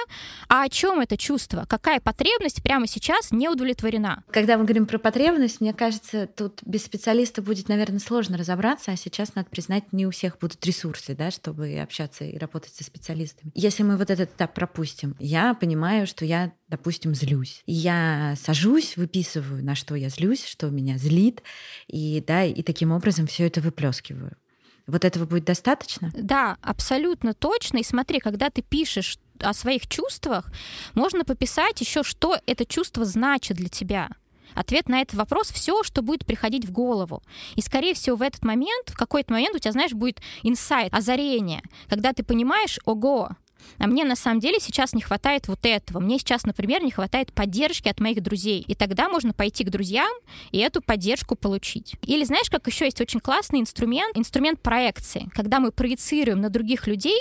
а 0.49 0.65
о 0.65 0.69
чем 0.69 0.99
это 0.99 1.17
чувство, 1.17 1.65
какая 1.69 2.01
потребность 2.01 2.61
прямо 2.65 2.89
сейчас 2.89 3.31
не 3.31 3.49
удовлетворена. 3.49 4.25
Когда 4.33 4.59
мы 4.59 4.65
говорим 4.65 4.85
про 4.85 4.99
потребность, 4.99 5.61
мне 5.61 5.73
кажется, 5.73 6.27
тут 6.27 6.59
без 6.67 6.85
специалиста 6.85 7.41
будет, 7.41 7.69
наверное, 7.69 8.01
сложно 8.01 8.37
разобраться, 8.37 8.91
а 8.91 8.97
сейчас, 8.97 9.37
надо 9.37 9.49
признать, 9.49 9.93
не 9.93 10.09
у 10.09 10.11
всех 10.11 10.41
будут 10.41 10.67
ресурсы, 10.67 11.15
да, 11.15 11.31
чтобы 11.31 11.79
общаться 11.79 12.25
и 12.25 12.37
работать 12.37 12.75
со 12.75 12.83
специалистами. 12.83 13.53
Если 13.55 13.85
мы 13.85 13.97
вот 13.97 14.11
этот 14.11 14.31
этап 14.35 14.55
пропустим, 14.55 15.15
я 15.21 15.55
понимаю, 15.55 16.09
что 16.09 16.25
я, 16.25 16.51
допустим, 16.73 17.15
злюсь. 17.15 17.63
Я 17.67 18.35
сажусь, 18.43 18.97
выписываю, 18.97 19.63
на 19.63 19.75
что 19.75 19.95
я 19.95 20.09
злюсь, 20.09 20.47
что 20.47 20.71
меня 20.71 20.97
злит, 20.97 21.43
и, 21.87 22.25
да, 22.27 22.45
и 22.45 22.63
таким 22.63 22.93
образом 22.93 23.27
все 23.27 23.47
это 23.47 23.61
выплескиваю. 23.61 24.39
Вот 24.87 25.05
этого 25.05 25.27
будет 25.27 25.45
достаточно? 25.45 26.11
Да, 26.15 26.57
абсолютно 26.63 27.35
точно. 27.35 27.77
И 27.77 27.85
смотри, 27.85 28.21
когда 28.21 28.49
ты 28.49 28.63
пишешь 28.63 29.19
о 29.41 29.53
своих 29.53 29.87
чувствах, 29.87 30.51
можно 30.95 31.27
пописать 31.27 31.79
еще, 31.83 32.03
что 32.03 32.39
это 32.47 32.65
чувство 32.65 33.05
значит 33.05 33.59
для 33.59 33.69
тебя. 33.69 34.09
Ответ 34.55 34.89
на 34.89 35.03
этот 35.03 35.15
вопрос 35.15 35.51
все, 35.51 35.83
что 35.83 36.01
будет 36.01 36.25
приходить 36.25 36.65
в 36.65 36.73
голову. 36.73 37.23
И, 37.55 37.61
скорее 37.61 37.93
всего, 37.93 38.17
в 38.17 38.23
этот 38.23 38.45
момент, 38.45 38.89
в 38.89 38.97
какой-то 38.97 39.31
момент 39.35 39.55
у 39.55 39.59
тебя, 39.59 39.73
знаешь, 39.73 39.93
будет 39.93 40.23
инсайт, 40.43 40.95
озарение, 40.95 41.63
когда 41.89 42.15
ты 42.15 42.23
понимаешь, 42.23 42.79
ого, 42.87 43.31
а 43.79 43.87
мне 43.87 44.05
на 44.05 44.17
самом 44.17 44.41
деле 44.41 44.59
сейчас 44.61 44.93
не 44.95 45.03
хватает 45.03 45.49
вот 45.49 45.61
этого. 45.65 46.01
Мне 46.01 46.19
сейчас, 46.19 46.45
например, 46.45 46.83
не 46.83 46.91
хватает 46.91 47.33
поддержки 47.33 47.89
от 47.89 48.01
моих 48.01 48.23
друзей. 48.23 48.65
И 48.67 48.75
тогда 48.75 49.09
можно 49.09 49.33
пойти 49.33 49.65
к 49.65 49.71
друзьям 49.71 50.13
и 50.51 50.59
эту 50.59 50.81
поддержку 50.81 51.37
получить. 51.37 51.95
Или 52.03 52.25
знаешь, 52.25 52.51
как 52.51 52.67
еще 52.67 52.85
есть 52.85 53.01
очень 53.01 53.21
классный 53.21 53.61
инструмент, 53.61 54.17
инструмент 54.17 54.61
проекции, 54.61 55.29
когда 55.35 55.61
мы 55.61 55.73
проецируем 55.73 56.41
на 56.41 56.51
других 56.51 56.87
людей 56.87 57.19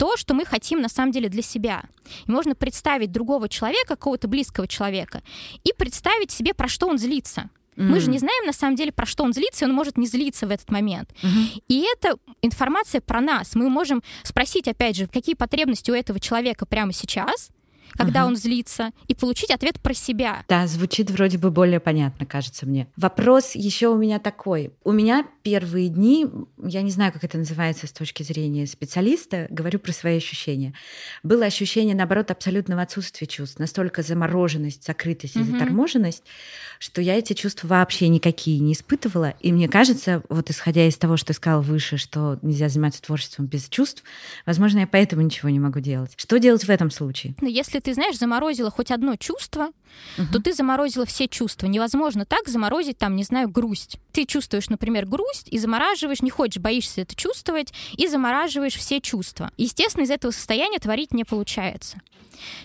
то, 0.00 0.16
что 0.16 0.32
мы 0.32 0.46
хотим 0.46 0.80
на 0.80 0.88
самом 0.88 1.12
деле 1.12 1.28
для 1.28 1.42
себя. 1.42 1.82
И 2.26 2.30
можно 2.30 2.54
представить 2.54 3.12
другого 3.12 3.50
человека, 3.50 3.88
какого-то 3.96 4.28
близкого 4.28 4.66
человека, 4.66 5.22
и 5.62 5.74
представить 5.76 6.30
себе, 6.30 6.54
про 6.54 6.68
что 6.68 6.86
он 6.86 6.96
злится. 6.96 7.50
Mm. 7.80 7.86
Мы 7.86 8.00
же 8.00 8.10
не 8.10 8.18
знаем 8.18 8.44
на 8.44 8.52
самом 8.52 8.76
деле, 8.76 8.92
про 8.92 9.06
что 9.06 9.24
он 9.24 9.32
злится, 9.32 9.64
и 9.64 9.68
он 9.68 9.74
может 9.74 9.96
не 9.96 10.06
злиться 10.06 10.46
в 10.46 10.50
этот 10.50 10.70
момент. 10.70 11.10
Mm-hmm. 11.22 11.62
И 11.68 11.86
это 11.94 12.18
информация 12.42 13.00
про 13.00 13.20
нас. 13.20 13.54
Мы 13.54 13.70
можем 13.70 14.02
спросить, 14.22 14.68
опять 14.68 14.96
же, 14.96 15.06
какие 15.06 15.34
потребности 15.34 15.90
у 15.90 15.94
этого 15.94 16.20
человека 16.20 16.66
прямо 16.66 16.92
сейчас, 16.92 17.50
когда 17.92 18.22
угу. 18.22 18.30
он 18.30 18.36
злится, 18.36 18.90
и 19.08 19.14
получить 19.14 19.50
ответ 19.50 19.80
про 19.80 19.94
себя. 19.94 20.44
Да, 20.48 20.66
звучит 20.66 21.10
вроде 21.10 21.38
бы 21.38 21.50
более 21.50 21.80
понятно, 21.80 22.26
кажется 22.26 22.66
мне. 22.66 22.86
Вопрос 22.96 23.54
еще 23.54 23.88
у 23.88 23.96
меня 23.96 24.18
такой. 24.18 24.72
У 24.84 24.92
меня 24.92 25.26
первые 25.42 25.88
дни, 25.88 26.26
я 26.62 26.82
не 26.82 26.90
знаю, 26.90 27.12
как 27.12 27.24
это 27.24 27.38
называется 27.38 27.86
с 27.86 27.92
точки 27.92 28.22
зрения 28.22 28.66
специалиста, 28.66 29.46
говорю 29.50 29.78
про 29.78 29.92
свои 29.92 30.16
ощущения. 30.18 30.74
Было 31.22 31.46
ощущение, 31.46 31.94
наоборот, 31.94 32.30
абсолютного 32.30 32.82
отсутствия 32.82 33.26
чувств, 33.26 33.58
настолько 33.58 34.02
замороженность, 34.02 34.86
закрытость 34.86 35.36
и 35.36 35.42
заторможенность, 35.42 36.24
что 36.78 37.02
я 37.02 37.16
эти 37.16 37.32
чувства 37.32 37.68
вообще 37.68 38.08
никакие 38.08 38.58
не 38.60 38.72
испытывала. 38.72 39.34
И 39.40 39.52
мне 39.52 39.68
кажется, 39.68 40.22
вот 40.28 40.50
исходя 40.50 40.86
из 40.86 40.96
того, 40.96 41.16
что 41.16 41.30
я 41.30 41.34
сказала 41.34 41.60
выше, 41.60 41.96
что 41.96 42.38
нельзя 42.42 42.68
заниматься 42.68 43.02
творчеством 43.02 43.46
без 43.46 43.68
чувств, 43.68 44.02
возможно, 44.46 44.80
я 44.80 44.86
поэтому 44.86 45.22
ничего 45.22 45.48
не 45.48 45.60
могу 45.60 45.80
делать. 45.80 46.12
Что 46.16 46.38
делать 46.38 46.64
в 46.64 46.70
этом 46.70 46.90
случае? 46.90 47.34
Ну, 47.40 47.48
если 47.48 47.79
если 47.80 47.92
ты, 47.92 47.94
знаешь, 47.94 48.18
заморозила 48.18 48.70
хоть 48.70 48.90
одно 48.90 49.16
чувство, 49.16 49.70
угу. 50.18 50.26
то 50.32 50.40
ты 50.40 50.52
заморозила 50.52 51.06
все 51.06 51.28
чувства. 51.28 51.66
Невозможно 51.66 52.24
так 52.24 52.48
заморозить, 52.48 52.98
там, 52.98 53.16
не 53.16 53.24
знаю, 53.24 53.48
грусть. 53.48 53.98
Ты 54.12 54.26
чувствуешь, 54.26 54.68
например, 54.68 55.06
грусть 55.06 55.48
и 55.50 55.58
замораживаешь, 55.58 56.22
не 56.22 56.30
хочешь, 56.30 56.62
боишься 56.62 57.02
это 57.02 57.14
чувствовать, 57.14 57.72
и 57.96 58.06
замораживаешь 58.06 58.74
все 58.76 59.00
чувства. 59.00 59.50
Естественно, 59.56 60.04
из 60.04 60.10
этого 60.10 60.30
состояния 60.30 60.78
творить 60.78 61.12
не 61.12 61.24
получается. 61.24 62.00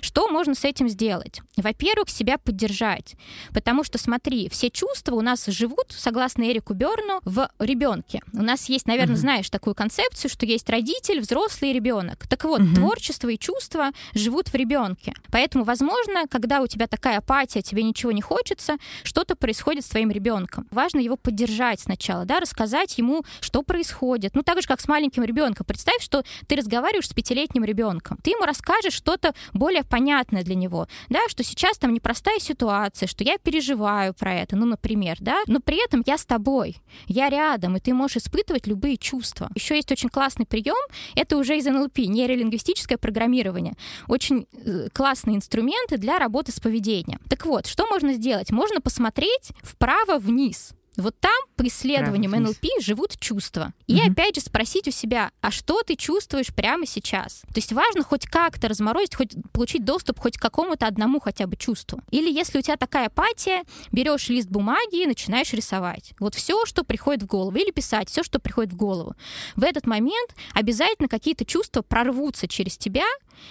Что 0.02 0.28
можно 0.30 0.56
с 0.56 0.64
этим 0.64 0.90
сделать? 0.90 1.42
Во-первых, 1.58 2.10
себя 2.10 2.38
поддержать. 2.38 3.16
Потому 3.54 3.84
что, 3.84 3.98
смотри, 3.98 4.50
все 4.50 4.70
чувства 4.70 5.16
у 5.16 5.22
нас 5.22 5.46
живут, 5.48 5.88
согласно 5.90 6.44
Эрику 6.44 6.74
Берну, 6.74 7.20
в 7.24 7.50
ребенке. 7.60 8.22
У 8.34 8.42
нас 8.42 8.70
есть, 8.70 8.88
наверное, 8.88 9.16
угу. 9.16 9.22
знаешь 9.22 9.50
такую 9.50 9.76
концепцию, 9.76 10.32
что 10.32 10.46
есть 10.46 10.70
родитель, 10.70 11.20
взрослый 11.20 11.72
и 11.72 11.74
ребенок. 11.74 12.28
Так 12.28 12.44
вот, 12.46 12.62
угу. 12.62 12.76
творчество 12.76 13.30
и 13.30 13.38
чувства 13.38 13.92
живут 14.14 14.50
в 14.50 14.56
ребенке. 14.56 15.05
Поэтому, 15.32 15.64
возможно, 15.64 16.28
когда 16.30 16.62
у 16.62 16.68
тебя 16.68 16.88
такая 16.88 17.18
апатия, 17.18 17.62
тебе 17.62 17.84
ничего 17.84 18.12
не 18.12 18.22
хочется, 18.22 18.78
что-то 19.04 19.36
происходит 19.36 19.86
с 19.86 19.90
твоим 19.90 20.12
ребенком. 20.12 20.68
Важно 20.72 21.00
его 21.00 21.18
поддержать 21.18 21.80
сначала, 21.80 22.26
да, 22.26 22.40
рассказать 22.40 22.98
ему, 22.98 23.24
что 23.42 23.62
происходит. 23.64 24.36
Ну, 24.36 24.44
так 24.44 24.62
же, 24.62 24.68
как 24.68 24.82
с 24.82 24.88
маленьким 24.88 25.24
ребенком. 25.24 25.66
Представь, 25.66 26.02
что 26.02 26.24
ты 26.48 26.56
разговариваешь 26.56 27.08
с 27.08 27.14
пятилетним 27.14 27.64
ребенком. 27.64 28.18
Ты 28.24 28.32
ему 28.32 28.46
расскажешь 28.46 28.94
что-то 28.94 29.34
более 29.54 29.84
понятное 29.84 30.44
для 30.44 30.56
него, 30.56 30.88
да, 31.10 31.20
что 31.28 31.44
сейчас 31.44 31.78
там 31.78 31.94
непростая 31.94 32.40
ситуация, 32.40 33.08
что 33.08 33.24
я 33.24 33.38
переживаю 33.38 34.14
про 34.14 34.34
это, 34.34 34.56
ну, 34.56 34.66
например, 34.66 35.18
да, 35.20 35.42
но 35.48 35.60
при 35.60 35.84
этом 35.84 36.04
я 36.06 36.18
с 36.18 36.26
тобой, 36.26 36.78
я 37.08 37.30
рядом, 37.30 37.78
и 37.78 37.80
ты 37.80 37.94
можешь 37.94 38.18
испытывать 38.18 38.68
любые 38.68 38.98
чувства. 38.98 39.50
Еще 39.56 39.76
есть 39.76 39.92
очень 39.92 40.10
классный 40.10 40.46
прием, 40.46 40.76
это 41.16 41.38
уже 41.38 41.58
из 41.58 41.66
НЛП, 41.66 42.00
нейролингвистическое 42.00 42.98
программирование. 42.98 43.74
Очень 44.08 44.48
э, 44.54 44.90
классные 44.96 45.36
инструменты 45.36 45.98
для 45.98 46.18
работы 46.18 46.54
с 46.54 46.60
поведением. 46.60 47.20
Так 47.30 47.46
вот, 47.46 47.68
что 47.68 47.86
можно 47.88 48.14
сделать? 48.14 48.52
Можно 48.52 48.80
посмотреть 48.80 49.52
вправо-вниз. 49.62 50.72
Вот 50.98 51.20
там, 51.20 51.36
по 51.58 51.68
исследованиям 51.68 52.32
НЛП, 52.32 52.66
живут 52.80 53.20
чувства. 53.20 53.74
И 53.88 53.96
угу. 54.00 54.12
опять 54.12 54.36
же 54.36 54.42
спросить 54.42 54.88
у 54.88 54.92
себя, 54.92 55.32
а 55.42 55.52
что 55.52 55.82
ты 55.84 55.96
чувствуешь 55.96 56.54
прямо 56.54 56.86
сейчас? 56.86 57.42
То 57.42 57.58
есть 57.58 57.74
важно 57.74 58.04
хоть 58.04 58.26
как-то 58.26 58.70
разморозить, 58.70 59.16
хоть 59.16 59.36
получить 59.52 59.84
доступ 59.84 60.20
хоть 60.20 60.38
к 60.38 60.42
какому-то 60.42 60.88
одному 60.88 61.20
хотя 61.20 61.48
бы 61.48 61.58
чувству. 61.58 62.00
Или 62.12 62.32
если 62.32 62.60
у 62.60 62.62
тебя 62.62 62.78
такая 62.78 63.08
апатия, 63.08 63.64
берешь 63.92 64.30
лист 64.30 64.48
бумаги 64.48 65.04
и 65.04 65.06
начинаешь 65.06 65.52
рисовать. 65.52 66.14
Вот 66.20 66.36
все, 66.36 66.66
что 66.66 66.84
приходит 66.84 67.24
в 67.24 67.28
голову. 67.28 67.58
Или 67.58 67.72
писать 67.72 68.10
все, 68.10 68.24
что 68.24 68.40
приходит 68.40 68.72
в 68.72 68.78
голову. 68.78 69.16
В 69.56 69.64
этот 69.64 69.86
момент 69.86 70.34
обязательно 70.54 71.10
какие-то 71.10 71.44
чувства 71.44 71.82
прорвутся 71.82 72.48
через 72.48 72.78
тебя, 72.78 73.06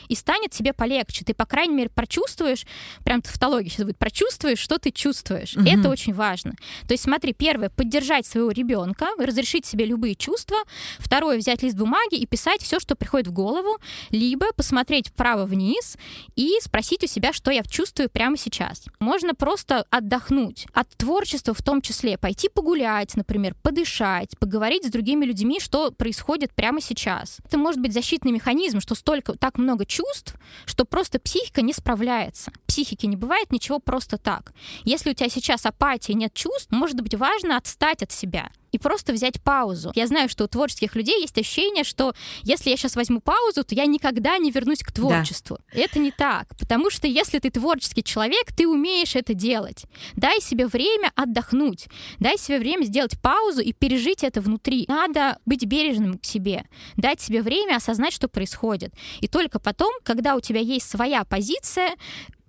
и 0.09 0.15
станет 0.15 0.51
тебе 0.51 0.73
полегче. 0.73 1.25
Ты, 1.25 1.35
по 1.35 1.47
крайней 1.47 1.75
мере, 1.75 1.91
прочувствуешь, 1.91 2.67
прям 3.05 3.23
тавтология 3.23 3.71
сейчас 3.71 3.85
будет, 3.85 3.99
прочувствуешь, 3.99 4.59
что 4.59 4.79
ты 4.79 4.91
чувствуешь. 4.91 5.57
Угу. 5.57 5.67
Это 5.67 5.89
очень 5.89 6.15
важно. 6.15 6.53
То 6.87 6.95
есть 6.95 7.05
смотри, 7.05 7.33
первое, 7.33 7.71
поддержать 7.71 8.27
своего 8.27 8.51
ребенка, 8.51 9.09
разрешить 9.19 9.67
себе 9.67 9.85
любые 9.85 10.15
чувства. 10.15 10.59
Второе, 10.99 11.39
взять 11.39 11.63
лист 11.63 11.77
бумаги 11.77 12.17
и 12.17 12.27
писать 12.27 12.63
все, 12.63 12.79
что 12.81 12.95
приходит 12.95 13.29
в 13.29 13.33
голову, 13.33 13.79
либо 14.11 14.53
посмотреть 14.53 15.09
вправо-вниз 15.09 15.97
и 16.37 16.59
спросить 16.61 17.03
у 17.05 17.07
себя, 17.07 17.33
что 17.33 17.51
я 17.51 17.63
чувствую 17.65 18.09
прямо 18.09 18.37
сейчас. 18.37 18.85
Можно 19.01 19.35
просто 19.35 19.85
отдохнуть 19.91 20.67
от 20.73 20.89
творчества 20.97 21.55
в 21.55 21.63
том 21.63 21.81
числе, 21.81 22.17
пойти 22.17 22.49
погулять, 22.49 23.17
например, 23.17 23.57
подышать, 23.63 24.39
поговорить 24.39 24.87
с 24.87 24.91
другими 24.91 25.25
людьми, 25.25 25.59
что 25.61 25.91
происходит 25.91 26.55
прямо 26.55 26.81
сейчас. 26.81 27.39
Это 27.45 27.59
может 27.59 27.81
быть 27.81 27.93
защитный 27.93 28.31
механизм, 28.31 28.81
что 28.81 28.95
столько, 28.95 29.35
так 29.35 29.59
много 29.59 29.74
много 29.75 29.87
чувств, 29.87 30.37
что 30.67 30.85
просто 30.85 31.19
психика 31.19 31.61
не 31.61 31.73
справляется. 31.73 32.53
Психики 32.67 33.07
не 33.07 33.17
бывает 33.17 33.51
ничего 33.51 33.81
просто 33.81 34.19
так. 34.19 34.53
Если 34.85 35.11
у 35.11 35.15
тебя 35.15 35.29
сейчас 35.29 35.67
апатия, 35.67 36.15
нет 36.15 36.33
чувств, 36.33 36.71
может 36.71 37.01
быть 37.01 37.15
важно 37.15 37.57
отстать 37.57 38.03
от 38.03 38.13
себя 38.13 38.51
и 38.75 38.79
просто 38.79 39.13
взять 39.13 39.41
паузу. 39.41 39.93
Я 39.95 40.09
знаю, 40.09 40.29
что 40.29 40.43
у 40.43 40.49
творческих 40.49 40.97
людей 40.97 41.21
есть 41.21 41.39
ощущение, 41.39 41.85
что 41.85 42.13
если 42.43 42.71
я 42.71 42.77
сейчас 42.77 42.97
возьму 42.97 43.21
паузу, 43.21 43.63
то 43.63 43.73
я 43.73 43.87
никогда 43.87 44.37
не 44.37 44.51
вернусь 44.51 44.81
к 44.81 44.91
творчеству. 44.91 45.59
Да. 45.73 45.81
Это 45.81 46.01
не 46.01 46.11
так, 46.11 46.49
потому 46.59 46.91
что 46.91 47.07
если 47.07 47.39
ты 47.39 47.51
творческий 47.51 48.03
человек, 48.03 48.53
ты 48.53 48.67
умеешь 48.67 49.15
это 49.15 49.33
делать. 49.33 49.85
Дай 50.17 50.41
себе 50.41 50.67
время 50.67 51.13
отдохнуть, 51.15 51.87
дай 52.19 52.37
себе 52.37 52.59
время 52.59 52.83
сделать 52.83 53.17
паузу 53.23 53.61
и 53.61 53.73
пережить 53.73 54.25
это 54.25 54.41
внутри. 54.41 54.87
Надо 54.89 55.39
быть 55.47 55.65
бережным 55.65 56.19
к 56.19 56.25
себе, 56.25 56.65
дать 56.97 57.21
себе 57.21 57.43
время 57.43 57.77
осознать, 57.77 58.13
что 58.13 58.27
происходит. 58.27 58.93
И 59.21 59.29
только 59.29 59.61
потом, 59.61 59.93
когда 60.03 60.35
у 60.35 60.41
тебя 60.41 60.59
есть 60.59 60.91
своя 60.91 61.25
позиция, 61.25 61.91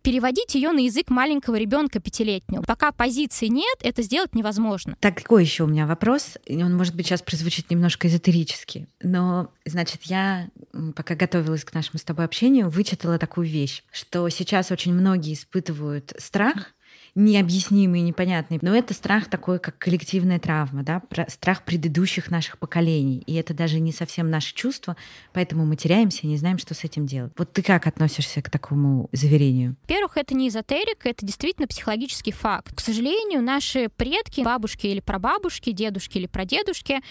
переводить 0.06 0.54
ее 0.54 0.72
на 0.72 0.82
язык 0.82 1.10
маленького 1.10 1.56
ребенка 1.56 2.00
пятилетнего. 2.00 2.62
Пока 2.62 2.92
позиции 2.92 3.48
нет, 3.48 3.76
это 3.82 4.04
сделать 4.04 4.36
невозможно. 4.36 4.96
Так, 5.00 5.18
какой 5.18 5.44
еще 5.44 5.64
у 5.64 5.68
меня 5.68 5.88
вопрос? 5.88 6.38
Он, 6.48 6.78
может 6.78 6.96
быть, 6.96 7.08
сейчас 7.08 7.24
прозвучит 7.24 7.72
немножко 7.72 8.08
эзотерически. 8.08 8.88
Но, 9.02 9.50
значит, 9.66 10.04
я, 10.04 10.50
пока 10.96 11.16
готовилась 11.16 11.66
к 11.66 11.74
нашему 11.74 11.98
с 11.98 12.04
тобой 12.04 12.26
общению, 12.26 12.70
вычитала 12.70 13.18
такую 13.18 13.48
вещь, 13.48 13.84
что 13.92 14.30
сейчас 14.30 14.70
очень 14.70 14.94
многие 14.94 15.34
испытывают 15.34 16.14
страх 16.20 16.75
необъяснимый 17.16 18.02
непонятный. 18.02 18.60
Но 18.62 18.76
это 18.76 18.94
страх 18.94 19.30
такой, 19.30 19.60
как 19.60 19.78
коллективная 19.78 20.38
травма, 20.38 20.84
да, 20.84 21.02
страх 21.30 21.64
предыдущих 21.64 22.30
наших 22.30 22.58
поколений. 22.58 23.24
И 23.26 23.36
это 23.36 23.54
даже 23.54 23.80
не 23.80 23.94
совсем 23.94 24.30
наше 24.30 24.54
чувство, 24.54 24.98
поэтому 25.32 25.66
мы 25.66 25.78
теряемся 25.78 26.22
и 26.24 26.28
не 26.28 26.38
знаем, 26.38 26.58
что 26.58 26.74
с 26.74 26.84
этим 26.84 27.06
делать. 27.06 27.32
Вот 27.38 27.54
ты 27.54 27.62
как 27.62 27.88
относишься 27.88 28.42
к 28.42 28.50
такому 28.50 29.10
заверению? 29.14 29.78
Во-первых, 29.84 30.18
это 30.18 30.36
не 30.36 30.50
эзотерика, 30.50 31.10
это 31.10 31.26
действительно 31.26 31.68
психологический 31.68 32.34
факт. 32.34 32.76
К 32.76 32.82
сожалению, 32.82 33.42
наши 33.42 33.90
предки, 33.96 34.42
бабушки 34.42 34.88
или 34.88 35.00
прабабушки, 35.00 35.72
дедушки 35.72 36.18
или 36.18 36.28
прадедушки, 36.28 37.02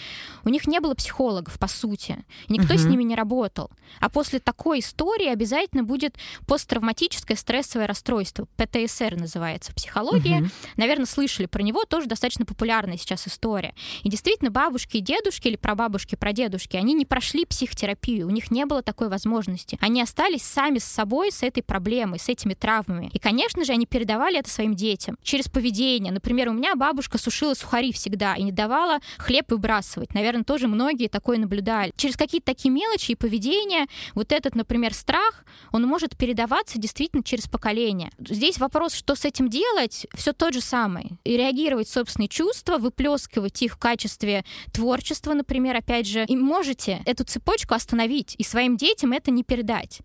у 0.43 0.49
них 0.49 0.67
не 0.67 0.79
было 0.79 0.93
психологов, 0.93 1.57
по 1.57 1.67
сути. 1.67 2.23
Никто 2.47 2.75
угу. 2.75 2.81
с 2.81 2.85
ними 2.85 3.03
не 3.03 3.15
работал. 3.15 3.71
А 3.99 4.09
после 4.09 4.39
такой 4.39 4.79
истории 4.79 5.27
обязательно 5.27 5.83
будет 5.83 6.15
посттравматическое 6.45 7.35
стрессовое 7.35 7.87
расстройство. 7.87 8.47
ПТСР 8.55 9.15
называется 9.15 9.71
в 9.71 9.75
психологии. 9.75 9.94
Угу. 10.41 10.49
Наверное, 10.77 11.05
слышали 11.05 11.45
про 11.45 11.61
него, 11.61 11.85
тоже 11.85 12.07
достаточно 12.07 12.45
популярная 12.45 12.97
сейчас 12.97 13.27
история. 13.27 13.73
И 14.03 14.09
действительно, 14.09 14.51
бабушки 14.51 14.97
и 14.97 15.01
дедушки 15.01 15.47
или 15.47 15.55
прабабушки, 15.55 16.15
прадедушки, 16.15 16.77
они 16.77 16.93
не 16.93 17.05
прошли 17.05 17.45
психотерапию, 17.45 18.27
у 18.27 18.31
них 18.31 18.51
не 18.51 18.65
было 18.65 18.81
такой 18.81 19.09
возможности. 19.09 19.77
Они 19.81 20.01
остались 20.01 20.43
сами 20.43 20.79
с 20.79 20.85
собой, 20.85 21.31
с 21.31 21.43
этой 21.43 21.63
проблемой, 21.63 22.19
с 22.19 22.29
этими 22.29 22.53
травмами. 22.53 23.09
И, 23.13 23.19
конечно 23.19 23.63
же, 23.63 23.73
они 23.73 23.85
передавали 23.85 24.39
это 24.39 24.49
своим 24.49 24.75
детям 24.75 25.17
через 25.23 25.47
поведение. 25.47 26.11
Например, 26.11 26.49
у 26.49 26.53
меня 26.53 26.75
бабушка 26.75 27.17
сушила 27.17 27.53
сухари 27.53 27.91
всегда 27.91 28.35
и 28.35 28.43
не 28.43 28.51
давала 28.51 28.99
хлеб 29.17 29.51
выбрасывать. 29.51 30.13
Наверное, 30.13 30.43
тоже 30.43 30.67
многие 30.67 31.07
такое 31.07 31.37
наблюдали. 31.37 31.91
Через 31.95 32.17
какие-то 32.17 32.45
такие 32.45 32.71
мелочи 32.71 33.11
и 33.11 33.15
поведение, 33.15 33.85
вот 34.13 34.31
этот, 34.31 34.55
например, 34.55 34.93
страх, 34.93 35.45
он 35.71 35.83
может 35.83 36.17
передаваться 36.17 36.79
действительно 36.79 37.23
через 37.23 37.47
поколение. 37.47 38.11
Здесь 38.19 38.57
вопрос, 38.57 38.93
что 38.93 39.15
с 39.15 39.25
этим 39.25 39.49
делать, 39.49 39.84
делать 39.85 40.07
все 40.15 40.33
тот 40.33 40.53
же 40.53 40.61
самый. 40.61 41.17
И 41.23 41.37
реагировать 41.37 41.87
собственные 41.87 42.27
чувства, 42.27 42.77
выплескивать 42.77 43.61
их 43.61 43.73
в 43.73 43.77
качестве 43.77 44.43
творчества, 44.73 45.33
например, 45.33 45.75
опять 45.75 46.07
же. 46.07 46.25
И 46.27 46.35
можете 46.35 47.01
эту 47.05 47.23
цепочку 47.23 47.73
остановить 47.73 48.35
и 48.37 48.43
своим 48.43 48.77
детям 48.77 49.11
это 49.11 49.31
не 49.31 49.43
передать. 49.43 50.01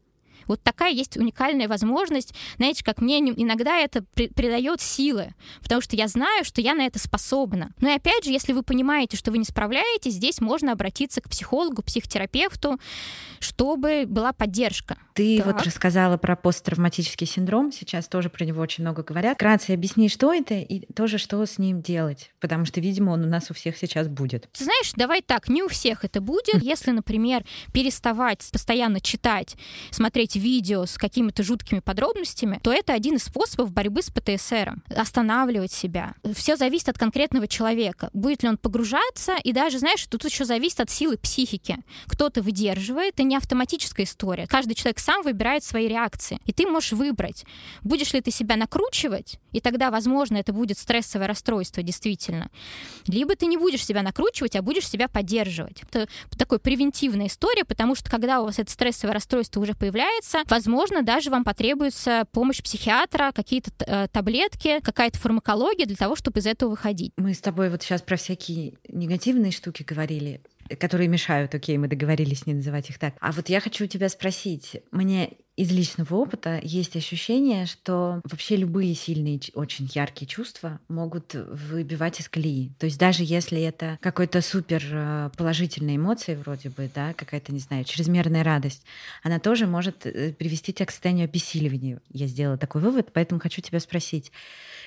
Вот 0.51 0.63
такая 0.63 0.93
есть 0.93 1.17
уникальная 1.17 1.69
возможность. 1.69 2.35
Знаете, 2.57 2.85
как 2.85 3.01
мне 3.01 3.21
иногда 3.21 3.79
это 3.79 4.03
при 4.15 4.29
придает 4.29 4.81
силы, 4.81 5.35
потому 5.63 5.81
что 5.81 5.95
я 5.95 6.09
знаю, 6.09 6.45
что 6.45 6.61
я 6.61 6.75
на 6.75 6.87
это 6.87 6.99
способна. 6.99 7.73
Но 7.81 7.89
и 7.89 7.95
опять 7.95 8.25
же, 8.25 8.33
если 8.33 8.53
вы 8.53 8.63
понимаете, 8.63 9.17
что 9.17 9.31
вы 9.31 9.39
не 9.39 9.45
справляетесь, 9.45 10.15
здесь 10.15 10.41
можно 10.41 10.73
обратиться 10.73 11.21
к 11.21 11.29
психологу, 11.29 11.83
психотерапевту, 11.83 12.81
чтобы 13.39 14.05
была 14.07 14.33
поддержка. 14.33 14.99
Ты 15.15 15.39
так. 15.39 15.47
вот 15.47 15.63
рассказала 15.63 16.17
про 16.17 16.35
посттравматический 16.35 17.27
синдром, 17.27 17.71
сейчас 17.73 18.09
тоже 18.09 18.29
про 18.29 18.45
него 18.45 18.61
очень 18.61 18.83
много 18.83 19.03
говорят. 19.03 19.35
Вкратце 19.35 19.73
объясни, 19.73 20.09
что 20.09 20.33
это 20.33 20.55
и 20.55 20.93
тоже, 20.93 21.19
что 21.19 21.45
с 21.45 21.59
ним 21.59 21.81
делать, 21.83 22.33
потому 22.41 22.65
что, 22.65 22.81
видимо, 22.81 23.11
он 23.11 23.25
у 23.25 23.29
нас 23.29 23.51
у 23.51 23.55
всех 23.55 23.77
сейчас 23.77 24.09
будет. 24.09 24.49
Ты 24.53 24.65
знаешь, 24.65 24.93
давай 24.97 25.23
так, 25.23 25.49
не 25.49 25.63
у 25.63 25.69
всех 25.69 26.05
это 26.05 26.21
будет. 26.21 26.55
Если, 26.63 26.91
например, 26.91 27.45
переставать 27.73 28.49
постоянно 28.53 29.01
читать, 29.01 29.57
смотреть 29.91 30.37
видео 30.41 30.87
с 30.87 30.99
какими-то 30.99 31.43
жуткими 31.43 31.79
подробностями, 31.79 32.59
то 32.63 32.73
это 32.73 32.93
один 32.93 33.17
из 33.17 33.25
способов 33.25 33.73
борьбы 33.73 34.03
с 34.03 34.11
ПТСР. 34.11 34.75
Останавливать 34.97 35.73
себя. 35.73 36.15
Все 36.35 36.57
зависит 36.57 36.89
от 36.89 36.99
конкретного 36.99 37.47
человека. 37.47 38.11
Будет 38.13 38.43
ли 38.43 38.49
он 38.49 38.59
погружаться, 38.59 39.37
и 39.45 39.53
даже, 39.53 39.79
знаешь, 39.79 40.05
тут 40.07 40.25
еще 40.25 40.45
зависит 40.45 40.81
от 40.81 40.91
силы 40.91 41.17
психики. 41.17 41.79
Кто-то 42.07 42.43
выдерживает, 42.43 43.15
это 43.15 43.23
не 43.23 43.37
автоматическая 43.37 44.07
история. 44.07 44.47
Каждый 44.47 44.75
человек 44.75 44.99
сам 44.99 45.23
выбирает 45.23 45.63
свои 45.63 45.89
реакции. 45.89 46.39
И 46.47 46.53
ты 46.53 46.67
можешь 46.67 46.93
выбрать, 46.93 47.45
будешь 47.83 48.13
ли 48.15 48.21
ты 48.21 48.31
себя 48.31 48.57
накручивать, 48.57 49.39
и 49.53 49.61
тогда, 49.61 49.91
возможно, 49.91 50.39
это 50.39 50.53
будет 50.53 50.79
стрессовое 50.79 51.27
расстройство 51.27 51.83
действительно. 51.83 52.49
Либо 53.07 53.37
ты 53.37 53.47
не 53.47 53.57
будешь 53.57 53.85
себя 53.85 54.03
накручивать, 54.03 54.57
а 54.57 54.63
будешь 54.63 54.89
себя 54.89 55.09
поддерживать. 55.09 55.83
Это 55.91 56.09
такая 56.39 56.59
превентивная 56.59 57.27
история, 57.27 57.65
потому 57.65 57.95
что 57.95 58.11
когда 58.11 58.41
у 58.41 58.45
вас 58.45 58.59
это 58.59 58.71
стрессовое 58.71 59.15
расстройство 59.15 59.61
уже 59.61 59.75
появляется, 59.75 60.20
справляется, 60.23 60.43
возможно, 60.49 61.03
даже 61.03 61.31
вам 61.31 61.45
потребуется 61.45 62.27
помощь 62.33 62.63
психиатра, 62.63 63.33
какие-то 63.35 63.71
э, 63.87 64.09
таблетки, 64.09 64.81
какая-то 64.83 65.19
фармакология 65.19 65.87
для 65.87 65.97
того, 65.97 66.17
чтобы 66.17 66.41
из 66.41 66.47
этого 66.47 66.71
выходить. 66.71 67.13
Мы 67.17 67.35
с 67.35 67.41
тобой 67.41 67.71
вот 67.71 67.83
сейчас 67.83 68.03
про 68.03 68.17
всякие 68.17 68.75
негативные 68.89 69.53
штуки 69.53 69.83
говорили 69.83 70.41
которые 70.79 71.09
мешают, 71.09 71.53
окей, 71.53 71.77
мы 71.79 71.89
договорились 71.89 72.47
не 72.47 72.55
называть 72.55 72.91
их 72.91 72.99
так. 73.01 73.15
А 73.19 73.33
вот 73.33 73.49
я 73.49 73.59
хочу 73.59 73.87
у 73.87 73.89
тебя 73.89 74.09
спросить, 74.09 74.77
мне 74.93 75.33
из 75.61 75.71
личного 75.73 76.15
опыта 76.15 76.59
есть 76.63 76.97
ощущение, 76.97 77.67
что 77.67 78.23
вообще 78.25 78.57
любые 78.57 78.95
сильные, 78.95 79.39
очень 79.53 79.91
яркие 79.93 80.27
чувства 80.27 80.81
могут 80.89 81.35
выбивать 81.35 82.19
из 82.19 82.31
колеи. 82.31 82.73
То 82.79 82.87
есть 82.87 82.99
даже 82.99 83.25
если 83.25 83.61
это 83.61 83.99
какой-то 84.01 84.41
супер 84.41 84.83
э, 84.91 85.31
положительная 85.37 85.97
эмоция 85.97 86.39
вроде 86.39 86.71
бы, 86.71 86.91
да, 86.95 87.13
какая-то, 87.13 87.53
не 87.53 87.59
знаю, 87.59 87.85
чрезмерная 87.85 88.43
радость, 88.43 88.85
она 89.23 89.39
тоже 89.39 89.67
может 89.67 90.07
э, 90.07 90.33
привести 90.33 90.73
тебя 90.73 90.87
к 90.87 90.93
состоянию 90.93 91.27
обессиливания. 91.27 92.01
Я 92.09 92.27
сделала 92.27 92.57
такой 92.57 92.81
вывод, 92.81 93.11
поэтому 93.13 93.39
хочу 93.39 93.61
тебя 93.61 93.81
спросить, 93.81 94.33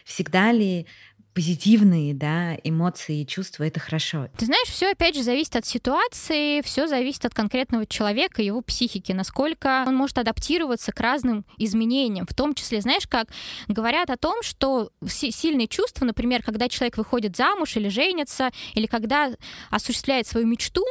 всегда 0.06 0.52
ли 0.52 0.88
позитивные, 1.34 2.14
да, 2.14 2.56
эмоции 2.64 3.22
и 3.22 3.28
чувства, 3.28 3.64
это 3.64 3.80
хорошо. 3.80 4.30
Ты 4.38 4.46
знаешь, 4.46 4.68
все 4.68 4.92
опять 4.92 5.16
же 5.16 5.24
зависит 5.24 5.56
от 5.56 5.66
ситуации, 5.66 6.62
все 6.62 6.88
зависит 6.88 7.26
от 7.26 7.34
конкретного 7.34 7.86
человека, 7.86 8.42
его 8.42 8.62
психики, 8.62 9.12
насколько 9.12 9.84
он 9.88 9.96
может 9.96 10.18
адаптироваться 10.18 10.92
к 10.92 11.00
разным 11.00 11.46
изменениям. 11.58 12.28
В 12.28 12.34
том 12.34 12.54
числе, 12.54 12.82
знаешь, 12.82 13.08
как 13.08 13.28
говорят 13.68 14.10
о 14.10 14.18
том, 14.18 14.44
что 14.44 14.92
сильные 15.06 15.68
чувства, 15.68 16.06
например, 16.06 16.44
когда 16.44 16.70
человек 16.70 16.98
выходит 16.98 17.36
замуж 17.36 17.76
или 17.78 17.90
женится, 17.90 18.52
или 18.76 18.86
когда 18.86 19.32
осуществляет 19.70 20.28
свою 20.28 20.46
мечту, 20.48 20.86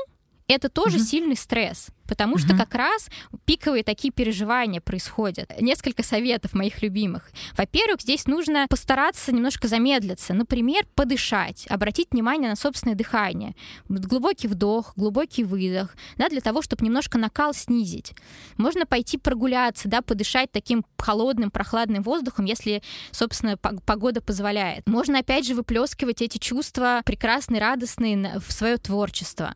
это 0.49 0.69
тоже 0.69 0.97
угу. 0.99 1.05
сильный 1.05 1.37
стресс, 1.37 1.89
потому 2.13 2.37
что 2.37 2.55
как 2.55 2.75
раз 2.75 3.09
пиковые 3.47 3.83
такие 3.83 4.13
переживания 4.13 4.83
происходят. 4.83 5.51
Несколько 5.59 6.03
советов 6.03 6.53
моих 6.53 6.83
любимых. 6.83 7.31
Во-первых, 7.57 8.03
здесь 8.03 8.27
нужно 8.27 8.67
постараться 8.69 9.33
немножко 9.33 9.67
замедлиться. 9.67 10.35
Например, 10.35 10.85
подышать, 10.95 11.67
обратить 11.71 12.09
внимание 12.11 12.51
на 12.51 12.57
собственное 12.57 12.97
дыхание. 12.97 13.57
Глубокий 13.89 14.47
вдох, 14.47 14.93
глубокий 14.95 15.43
выдох, 15.43 15.97
да, 16.19 16.29
для 16.29 16.43
того, 16.43 16.61
чтобы 16.61 16.85
немножко 16.85 17.17
накал 17.17 17.55
снизить. 17.55 18.13
Можно 18.59 18.85
пойти 18.85 19.17
прогуляться, 19.17 19.89
да, 19.89 20.03
подышать 20.03 20.53
таким 20.53 20.85
холодным, 20.99 21.51
прохладным 21.51 22.03
воздухом, 22.03 22.45
если, 22.45 22.83
собственно, 23.11 23.57
погода 23.57 24.21
позволяет. 24.21 24.87
Можно, 24.87 25.21
опять 25.21 25.47
же, 25.47 25.55
выплескивать 25.55 26.21
эти 26.21 26.37
чувства 26.37 27.01
прекрасные, 27.07 27.63
радостные 27.63 28.39
в 28.39 28.53
свое 28.53 28.77
творчество. 28.77 29.55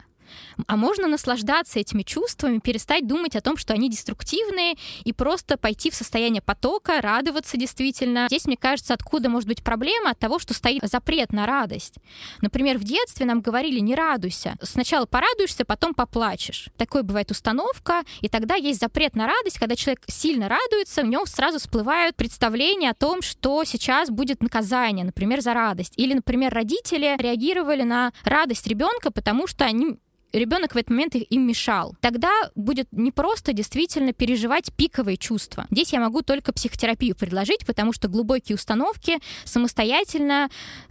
А 0.67 0.77
можно 0.77 1.07
наслаждаться 1.09 1.79
этими 1.79 2.03
чувствами, 2.03 2.59
перестать 2.59 3.07
думать 3.07 3.37
о 3.37 3.41
том, 3.41 3.57
что 3.57 3.73
они 3.73 3.91
деструктивные, 3.91 4.77
и 5.05 5.13
просто 5.13 5.57
пойти 5.57 5.91
в 5.91 5.95
состояние 5.95 6.43
потока, 6.43 7.01
радоваться 7.01 7.57
действительно. 7.57 8.27
Здесь, 8.29 8.47
мне 8.47 8.57
кажется, 8.57 8.95
откуда 8.95 9.29
может 9.29 9.49
быть 9.49 9.63
проблема 9.63 10.11
от 10.11 10.19
того, 10.19 10.39
что 10.39 10.55
стоит 10.55 10.83
запрет 10.83 11.33
на 11.33 11.47
радость. 11.47 11.97
Например, 12.41 12.79
в 12.79 12.85
детстве 12.85 13.27
нам 13.27 13.41
говорили 13.41 13.81
«не 13.81 13.95
радуйся». 13.95 14.57
Сначала 14.63 15.07
порадуешься, 15.07 15.65
потом 15.65 15.95
поплачешь. 15.95 16.69
Такой 16.77 17.03
бывает 17.03 17.31
установка, 17.31 18.03
и 18.21 18.29
тогда 18.29 18.55
есть 18.55 18.81
запрет 18.81 19.15
на 19.15 19.27
радость, 19.27 19.59
когда 19.59 19.77
человек 19.77 20.03
сильно 20.07 20.49
радуется, 20.49 21.03
у 21.03 21.07
него 21.07 21.27
сразу 21.27 21.59
всплывают 21.59 22.17
представления 22.17 22.91
о 22.91 22.95
том, 22.95 23.23
что 23.23 23.65
сейчас 23.65 24.11
будет 24.11 24.43
наказание, 24.43 25.05
например, 25.05 25.41
за 25.41 25.55
радость. 25.55 25.93
Или, 25.97 26.15
например, 26.15 26.53
родители 26.53 27.17
реагировали 27.19 27.83
на 27.83 28.13
радость 28.25 28.67
ребенка, 28.67 29.11
потому 29.11 29.47
что 29.47 29.65
они 29.65 29.99
ребенок 30.39 30.75
в 30.75 30.77
этот 30.77 30.91
момент 30.91 31.15
им 31.15 31.47
мешал. 31.47 31.95
Тогда 32.01 32.31
будет 32.55 32.89
не 32.93 33.11
просто 33.11 33.53
действительно 33.53 34.13
переживать 34.13 34.73
пиковые 34.75 35.17
чувства. 35.17 35.67
Здесь 35.71 35.93
я 35.93 36.01
могу 36.01 36.23
только 36.23 36.53
психотерапию 36.53 37.17
предложить, 37.17 37.67
потому 37.67 37.93
что 37.93 38.09
глубокие 38.09 38.57
установки 38.57 39.19
самостоятельно, 39.45 40.49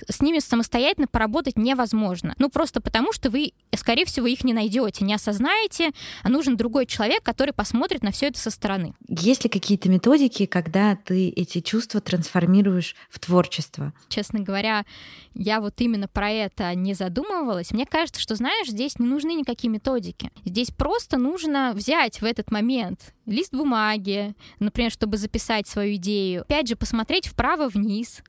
с 0.10 0.22
ними 0.22 0.40
самостоятельно 0.40 1.08
поработать 1.08 1.58
невозможно. 1.58 2.36
Ну, 2.38 2.50
просто 2.50 2.82
потому 2.82 3.14
что 3.14 3.30
вы, 3.30 3.54
скорее 3.76 4.06
всего, 4.06 4.28
их 4.28 4.44
не 4.44 4.54
найдете, 4.54 5.06
не 5.06 5.14
осознаете, 5.14 5.92
а 6.24 6.30
нужен 6.30 6.58
другой 6.58 6.86
человек, 6.86 7.24
который 7.24 7.54
посмотрит 7.54 8.04
на 8.04 8.12
все 8.12 8.28
это 8.28 8.40
со 8.40 8.50
стороны. 8.50 8.94
Есть 9.08 9.44
ли 9.44 9.50
какие-то 9.50 9.90
методики, 9.90 10.46
когда 10.46 10.96
ты 10.96 11.30
эти 11.30 11.62
чувства 11.62 12.02
трансформируешь 12.02 12.96
в 13.10 13.20
творчество? 13.20 13.94
Честно 14.10 14.40
говоря, 14.40 14.86
я 15.34 15.62
вот 15.62 15.74
именно 15.78 16.08
про 16.08 16.30
это 16.32 16.74
не 16.76 16.94
задумывалась. 16.94 17.72
Мне 17.72 17.86
кажется, 17.86 18.22
что, 18.22 18.36
знаешь, 18.36 18.68
здесь 18.68 19.00
не 19.00 19.06
нужны 19.06 19.35
никакие 19.36 19.70
методики. 19.70 20.32
Здесь 20.46 20.72
просто 20.72 21.18
нужно 21.18 21.74
взять 21.74 22.22
в 22.22 22.26
этот 22.26 22.52
момент 22.52 23.14
лист 23.26 23.54
бумаги, 23.54 24.36
например, 24.60 24.92
чтобы 24.92 25.18
записать 25.18 25.68
свою 25.68 25.96
идею. 25.96 26.42
Опять 26.42 26.68
же, 26.68 26.76
посмотреть 26.76 27.28
вправо-вниз, 27.28 28.24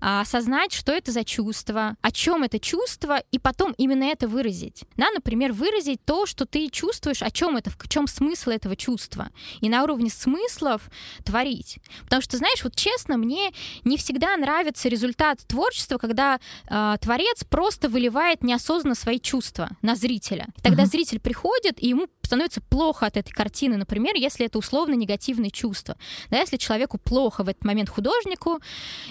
осознать, 0.00 0.72
что 0.72 0.92
это 0.92 1.12
за 1.12 1.24
чувство, 1.24 1.96
о 2.00 2.10
чем 2.10 2.42
это 2.42 2.58
чувство, 2.58 3.22
и 3.30 3.38
потом 3.38 3.74
именно 3.78 4.04
это 4.04 4.28
выразить. 4.28 4.84
Да, 4.96 5.10
например, 5.10 5.52
выразить 5.52 6.04
то, 6.04 6.26
что 6.26 6.46
ты 6.46 6.68
чувствуешь, 6.68 7.22
о 7.22 7.30
чем 7.30 7.56
это, 7.56 7.70
в 7.70 7.88
чем 7.88 8.06
смысл 8.06 8.50
этого 8.50 8.76
чувства. 8.76 9.28
И 9.60 9.68
на 9.68 9.82
уровне 9.82 10.10
смыслов 10.10 10.82
творить. 11.24 11.78
Потому 12.04 12.22
что, 12.22 12.36
знаешь, 12.36 12.64
вот 12.64 12.74
честно, 12.74 13.16
мне 13.16 13.52
не 13.84 13.96
всегда 13.96 14.36
нравится 14.36 14.88
результат 14.88 15.40
творчества, 15.46 15.98
когда 15.98 16.40
э, 16.68 16.96
творец 17.00 17.44
просто 17.44 17.88
выливает 17.88 18.42
неосознанно 18.42 18.94
свои 18.94 19.20
чувства 19.20 19.70
на 19.82 19.94
зрителя. 19.96 20.46
И 20.56 20.60
тогда 20.62 20.84
uh-huh. 20.84 20.86
зритель 20.86 21.20
приходит, 21.20 21.82
и 21.82 21.88
ему 21.88 22.08
становится 22.22 22.60
плохо 22.60 23.06
от 23.06 23.16
этой 23.16 23.32
картины, 23.32 23.76
например, 23.76 24.14
если 24.14 24.46
это 24.46 24.58
условно 24.58 24.94
негативные 24.94 25.50
чувства. 25.50 25.96
Да, 26.30 26.38
если 26.38 26.56
человеку 26.58 26.98
плохо 26.98 27.42
в 27.42 27.48
этот 27.48 27.64
момент 27.64 27.88
художнику 27.88 28.60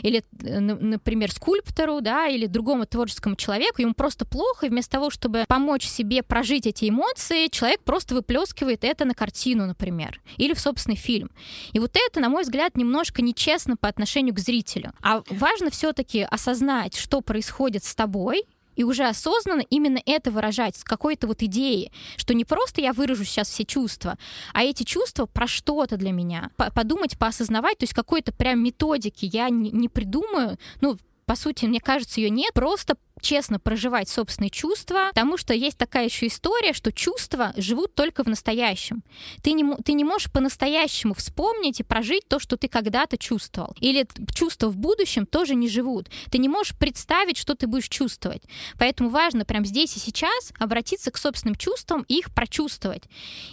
или, 0.02 0.23
э, 0.41 0.60
например, 0.80 1.32
скульптору, 1.32 2.02
да, 2.02 2.28
или 2.28 2.46
другому 2.46 2.86
творческому 2.86 3.36
человеку, 3.36 3.82
ему 3.82 3.94
просто 3.94 4.26
плохо, 4.26 4.65
и 4.65 4.70
вместо 4.70 4.92
того, 4.92 5.10
чтобы 5.10 5.46
помочь 5.48 5.86
себе 5.86 6.24
прожить 6.24 6.65
эти 6.68 6.89
эмоции, 6.89 7.48
человек 7.48 7.82
просто 7.84 8.15
выплескивает 8.15 8.84
это 8.84 9.06
на 9.06 9.13
картину, 9.13 9.65
например, 9.65 10.22
или 10.38 10.54
в 10.54 10.60
собственный 10.60 10.98
фильм. 10.98 11.32
И 11.74 11.80
вот 11.80 11.96
это, 11.96 12.20
на 12.20 12.30
мой 12.30 12.44
взгляд, 12.44 12.76
немножко 12.76 13.22
нечестно 13.22 13.78
по 13.78 13.88
отношению 13.88 14.34
к 14.36 14.39
зрителю. 14.39 14.94
А 15.02 15.24
важно 15.30 15.70
все-таки 15.70 16.22
осознать, 16.22 16.96
что 16.96 17.22
происходит 17.22 17.84
с 17.84 17.96
тобой, 17.96 18.44
и 18.80 18.84
уже 18.84 19.04
осознанно 19.04 19.63
именно 19.70 20.00
это 20.06 20.32
выражать 20.32 20.78
с 20.78 20.86
какой-то 20.86 21.28
вот 21.28 21.44
идеей, 21.44 21.92
что 22.15 22.34
не 22.34 22.46
просто 22.46 22.80
я 22.80 22.94
выражу 22.94 23.26
сейчас 23.26 23.50
все 23.50 23.65
чувства, 23.65 24.18
а 24.54 24.63
эти 24.63 24.84
чувства 24.84 25.26
про 25.26 25.48
что-то 25.48 25.98
для 25.98 26.13
меня. 26.13 26.50
Подумать, 26.56 27.20
поосознавать, 27.20 27.78
то 27.78 27.84
есть 27.84 27.94
какой-то 27.94 28.32
прям 28.32 28.63
методики 28.63 29.30
я 29.32 29.50
не, 29.50 29.70
не 29.72 29.89
придумаю, 29.89 30.58
ну, 30.80 30.98
по 31.26 31.36
сути, 31.36 31.65
мне 31.65 31.82
кажется, 31.82 32.22
ее 32.22 32.30
нет, 32.30 32.54
просто 32.54 32.96
честно 33.21 33.60
проживать 33.60 34.10
собственные 34.10 34.49
чувства, 34.49 35.10
потому 35.10 35.38
что 35.38 35.53
есть 35.53 35.77
такая 35.77 36.05
еще 36.05 36.27
история, 36.27 36.73
что 36.73 36.91
чувства 36.91 37.53
живут 37.58 37.95
только 37.95 38.23
в 38.23 38.27
настоящем. 38.27 39.03
Ты 39.43 39.51
не, 39.51 39.75
ты 39.84 39.93
не 39.93 40.03
можешь 40.03 40.32
по-настоящему 40.32 41.13
вспомнить 41.13 41.79
и 41.79 41.84
прожить 41.84 42.27
то, 42.27 42.39
что 42.39 42.58
ты 42.58 42.67
когда-то 42.67 43.17
чувствовал. 43.17 43.75
Или 43.79 44.08
чувства 44.34 44.69
в 44.69 44.77
будущем 44.77 45.25
тоже 45.25 45.55
не 45.55 45.67
живут. 45.67 46.10
Ты 46.32 46.38
не 46.38 46.49
можешь 46.49 46.77
представить, 46.77 47.38
что 47.38 47.55
ты 47.55 47.67
будешь 47.67 47.89
чувствовать. 47.89 48.43
Поэтому 48.77 49.10
важно 49.10 49.45
прямо 49.45 49.65
здесь 49.65 49.95
и 49.95 49.99
сейчас 49.99 50.51
обратиться 50.58 51.12
к 51.12 51.17
собственным 51.17 51.55
чувствам 51.55 52.05
и 52.08 52.19
их 52.19 52.34
прочувствовать. 52.34 53.03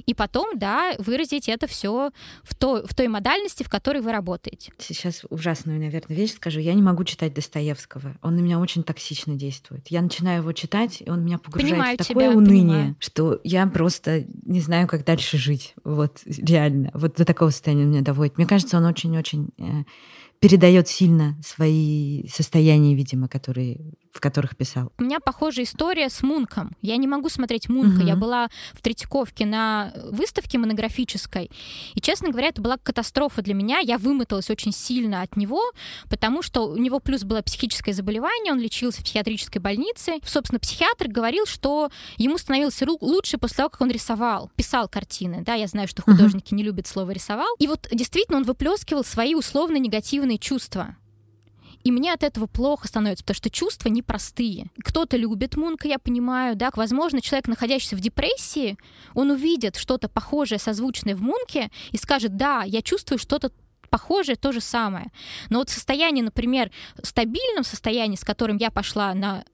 И 0.06 0.14
потом, 0.14 0.58
да, 0.58 0.94
выразить 0.98 1.48
это 1.48 1.66
все 1.66 2.10
в 2.42 2.54
той, 2.54 2.86
в 2.86 2.94
той 2.94 3.08
модальности, 3.08 3.62
в 3.62 3.68
которой 3.68 4.00
вы 4.00 4.12
работаете. 4.12 4.72
Сейчас 4.78 5.22
ужасную, 5.28 5.78
наверное, 5.80 6.16
вещь 6.16 6.34
скажу. 6.34 6.60
Я 6.60 6.74
не 6.74 6.82
могу 6.82 7.04
читать 7.04 7.34
Достоевского. 7.34 8.16
Он 8.22 8.36
на 8.36 8.40
меня 8.40 8.58
очень 8.58 8.82
токсично 8.82 9.34
действует 9.34 9.55
действует. 9.56 9.88
Я 9.88 10.02
начинаю 10.02 10.42
его 10.42 10.52
читать, 10.52 11.02
и 11.04 11.10
он 11.10 11.24
меня 11.24 11.38
погружает 11.38 11.72
понимаю 11.72 11.96
в 11.98 12.06
такое 12.06 12.28
тебя, 12.28 12.36
уныние, 12.36 12.62
понимаю. 12.62 12.96
что 12.98 13.40
я 13.44 13.66
просто 13.66 14.24
не 14.44 14.60
знаю, 14.60 14.86
как 14.86 15.04
дальше 15.04 15.38
жить. 15.38 15.74
Вот 15.84 16.20
реально. 16.26 16.90
Вот 16.94 17.16
до 17.16 17.24
такого 17.24 17.50
состояния 17.50 17.84
меня 17.84 18.02
доводит. 18.02 18.36
Мне 18.36 18.46
кажется, 18.46 18.76
он 18.76 18.84
очень-очень 18.84 19.50
э, 19.58 19.84
передает 20.40 20.88
сильно 20.88 21.38
свои 21.44 22.28
состояния, 22.28 22.94
видимо, 22.94 23.28
которые 23.28 23.94
в 24.16 24.20
которых 24.20 24.56
писал. 24.56 24.92
У 24.98 25.04
меня 25.04 25.20
похожая 25.20 25.64
история 25.64 26.08
с 26.08 26.22
Мунком. 26.22 26.72
Я 26.82 26.96
не 26.96 27.06
могу 27.06 27.28
смотреть 27.28 27.68
Мунка. 27.68 28.00
Угу. 28.00 28.06
Я 28.06 28.16
была 28.16 28.48
в 28.72 28.80
Третьяковке 28.80 29.46
на 29.46 29.92
выставке 30.10 30.58
монографической. 30.58 31.50
И, 31.94 32.00
честно 32.00 32.30
говоря, 32.30 32.48
это 32.48 32.62
была 32.62 32.76
катастрофа 32.78 33.42
для 33.42 33.54
меня. 33.54 33.78
Я 33.78 33.98
вымоталась 33.98 34.50
очень 34.50 34.72
сильно 34.72 35.22
от 35.22 35.36
него, 35.36 35.60
потому 36.08 36.42
что 36.42 36.68
у 36.68 36.76
него 36.76 36.98
плюс 36.98 37.24
было 37.24 37.42
психическое 37.42 37.92
заболевание, 37.92 38.52
он 38.52 38.58
лечился 38.58 39.00
в 39.00 39.04
психиатрической 39.04 39.60
больнице. 39.60 40.14
Собственно, 40.24 40.58
психиатр 40.58 41.08
говорил, 41.08 41.46
что 41.46 41.90
ему 42.16 42.38
становилось 42.38 42.80
лучше 43.00 43.38
после 43.38 43.56
того, 43.56 43.68
как 43.68 43.80
он 43.80 43.90
рисовал, 43.90 44.50
писал 44.56 44.88
картины. 44.88 45.42
Да, 45.44 45.54
я 45.54 45.66
знаю, 45.66 45.88
что 45.88 46.02
художники 46.02 46.52
угу. 46.52 46.56
не 46.56 46.62
любят 46.62 46.86
слово 46.86 47.10
рисовал. 47.10 47.54
И 47.58 47.66
вот 47.66 47.88
действительно 47.92 48.38
он 48.38 48.44
выплескивал 48.44 49.04
свои 49.04 49.34
условно 49.34 49.76
негативные 49.76 50.38
чувства. 50.38 50.96
И 51.86 51.92
мне 51.92 52.12
от 52.12 52.24
этого 52.24 52.48
плохо 52.48 52.88
становится, 52.88 53.22
потому 53.22 53.36
что 53.36 53.48
чувства 53.48 53.88
непростые. 53.88 54.72
Кто-то 54.82 55.16
любит 55.16 55.56
Мунка, 55.56 55.86
я 55.86 56.00
понимаю, 56.00 56.56
да, 56.56 56.72
возможно, 56.74 57.20
человек, 57.20 57.46
находящийся 57.46 57.94
в 57.94 58.00
депрессии, 58.00 58.76
он 59.14 59.30
увидит 59.30 59.76
что-то 59.76 60.08
похожее, 60.08 60.58
созвучное 60.58 61.14
в 61.14 61.20
Мунке 61.20 61.70
и 61.92 61.96
скажет, 61.96 62.36
да, 62.36 62.64
я 62.64 62.82
чувствую 62.82 63.20
что-то 63.20 63.52
похожее, 63.88 64.34
то 64.34 64.50
же 64.50 64.60
самое. 64.60 65.12
Но 65.48 65.60
вот 65.60 65.70
состояние, 65.70 66.24
например, 66.24 66.72
стабильном 67.04 67.62
состоянии, 67.62 68.16
с 68.16 68.24
которым 68.24 68.56
я 68.56 68.72
пошла 68.72 69.14
на 69.14 69.44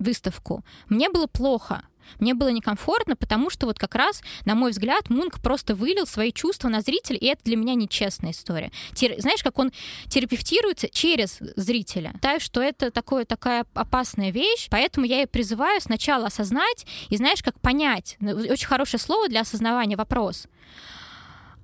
выставку, 0.00 0.64
мне 0.88 1.08
было 1.08 1.28
плохо. 1.28 1.84
Мне 2.18 2.34
было 2.34 2.48
некомфортно, 2.48 3.16
потому 3.16 3.50
что 3.50 3.66
вот 3.66 3.78
как 3.78 3.94
раз, 3.94 4.22
на 4.44 4.54
мой 4.54 4.70
взгляд, 4.70 5.10
Мунк 5.10 5.40
просто 5.40 5.74
вылил 5.74 6.06
свои 6.06 6.32
чувства 6.32 6.68
на 6.68 6.80
зрителя, 6.80 7.16
и 7.16 7.26
это 7.26 7.44
для 7.44 7.56
меня 7.56 7.74
нечестная 7.74 8.32
история. 8.32 8.70
Тер... 8.94 9.14
Знаешь, 9.18 9.42
как 9.42 9.58
он 9.58 9.72
терапевтируется 10.08 10.88
через 10.88 11.38
зрителя? 11.56 12.12
Считаю, 12.14 12.40
что 12.40 12.62
это 12.62 12.90
такое, 12.90 13.24
такая 13.24 13.66
опасная 13.74 14.30
вещь, 14.30 14.68
поэтому 14.70 15.06
я 15.06 15.22
и 15.22 15.26
призываю 15.26 15.80
сначала 15.80 16.26
осознать 16.26 16.86
и, 17.08 17.16
знаешь, 17.16 17.42
как 17.42 17.60
понять. 17.60 18.16
Ну, 18.20 18.32
очень 18.32 18.66
хорошее 18.66 19.00
слово 19.00 19.28
для 19.28 19.40
осознавания 19.40 19.96
вопрос. 19.96 20.46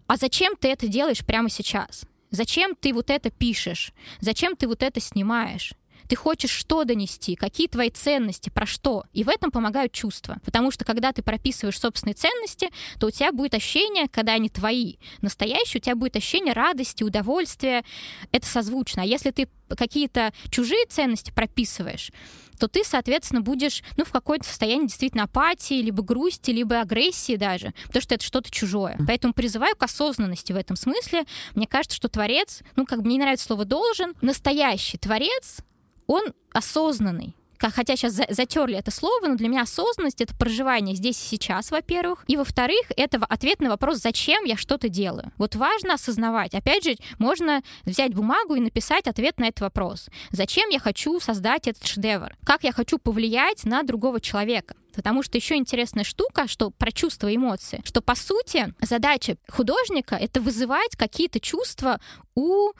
А 0.07 0.17
зачем 0.17 0.57
ты 0.57 0.69
это 0.69 0.89
делаешь 0.89 1.25
прямо 1.25 1.49
сейчас? 1.49 2.05
Зачем 2.31 2.75
ты 2.75 2.93
вот 2.93 3.11
это 3.11 3.31
пишешь? 3.31 3.93
Зачем 4.21 4.57
ты 4.57 4.67
вот 4.67 4.83
это 4.83 5.01
снимаешь? 5.01 5.73
Ты 6.11 6.17
хочешь 6.17 6.51
что 6.51 6.83
донести, 6.83 7.37
какие 7.37 7.69
твои 7.69 7.89
ценности, 7.89 8.51
про 8.51 8.67
что. 8.67 9.05
И 9.13 9.23
в 9.23 9.29
этом 9.29 9.53
помогают 9.53 9.93
чувства. 9.93 10.39
Потому 10.45 10.73
что 10.73 10.85
когда 10.85 11.13
ты 11.13 11.23
прописываешь 11.23 11.79
собственные 11.79 12.15
ценности, 12.15 12.69
то 12.99 13.07
у 13.07 13.11
тебя 13.13 13.31
будет 13.31 13.55
ощущение, 13.55 14.09
когда 14.09 14.33
они 14.33 14.49
твои, 14.49 14.97
настоящие, 15.23 15.79
у 15.79 15.85
тебя 15.85 15.95
будет 15.95 16.17
ощущение 16.17 16.53
радости, 16.53 17.05
удовольствия. 17.05 17.85
Это 18.33 18.45
созвучно. 18.45 19.03
А 19.03 19.05
если 19.05 19.31
ты 19.31 19.49
какие-то 19.69 20.33
чужие 20.51 20.85
ценности 20.87 21.31
прописываешь, 21.31 22.11
то 22.59 22.67
ты, 22.67 22.83
соответственно, 22.85 23.41
будешь 23.41 23.85
ну, 23.97 24.05
в 24.05 24.11
какой-то 24.11 24.45
состоянии 24.45 24.89
действительно 24.89 25.25
апатии, 25.25 25.81
либо 25.81 26.03
грусти, 26.03 26.51
либо 26.51 26.81
агрессии 26.81 27.37
даже, 27.37 27.73
потому 27.87 28.03
что 28.03 28.17
это 28.17 28.25
что-то 28.25 28.51
чужое. 28.51 28.99
Поэтому 29.07 29.33
призываю 29.33 29.77
к 29.77 29.83
осознанности 29.85 30.53
в 30.53 30.57
этом 30.57 30.75
смысле. 30.75 31.23
Мне 31.55 31.69
кажется, 31.69 31.97
что 31.97 32.09
творец, 32.09 32.63
ну, 32.75 32.85
как 32.85 32.99
бы 32.99 33.07
мне 33.07 33.15
не 33.15 33.21
нравится 33.21 33.47
слово 33.47 33.65
«должен», 33.65 34.15
настоящий 34.21 34.99
творец, 34.99 35.63
он 36.11 36.35
осознанный 36.53 37.37
хотя 37.59 37.95
сейчас 37.95 38.15
затерли 38.15 38.79
это 38.79 38.91
слово, 38.91 39.27
но 39.27 39.35
для 39.35 39.49
меня 39.49 39.63
осознанность— 39.63 40.21
это 40.23 40.35
проживание 40.35 40.97
здесь 40.97 41.23
и 41.23 41.29
сейчас, 41.29 41.71
во-первых. 41.71 42.25
И, 42.27 42.39
во-вторых, 42.39 42.91
это 42.97 43.19
ответ 43.19 43.61
на 43.61 43.69
вопрос, 43.69 43.99
зачем 43.99 44.45
я 44.45 44.57
что-то 44.57 44.89
делаю. 44.89 45.31
Вот 45.37 45.57
важно 45.57 45.95
осознавать. 45.95 46.55
Опять 46.55 46.85
же, 46.85 46.97
можно 47.19 47.63
взять 47.85 48.15
бумагу 48.15 48.55
и 48.55 48.61
написать 48.61 49.07
ответ 49.07 49.39
на 49.39 49.49
этот 49.49 49.61
вопрос. 49.61 50.09
Зачем 50.31 50.71
я 50.71 50.81
хочу 50.81 51.21
создать 51.21 51.69
этот 51.69 51.87
шедевр? 51.87 52.35
Как 52.47 52.65
я 52.65 52.73
хочу 52.73 52.97
повлиять 52.99 53.65
на 53.65 53.83
другого 53.83 54.23
человека? 54.23 54.75
Потому 54.95 55.23
что 55.23 55.37
еще 55.37 55.57
интересная 55.57 56.05
штука, 56.05 56.49
что 56.49 56.71
про 56.71 56.91
чувства 56.91 57.29
и 57.29 57.37
эмоции, 57.37 57.83
что 57.85 58.01
по 58.01 58.15
сути 58.15 58.73
задача 58.81 59.37
художника— 59.49 60.15
это 60.21 60.41
вызывать 60.41 60.97
какие-то 60.97 61.41
чувства 61.41 62.01
у 62.35 62.73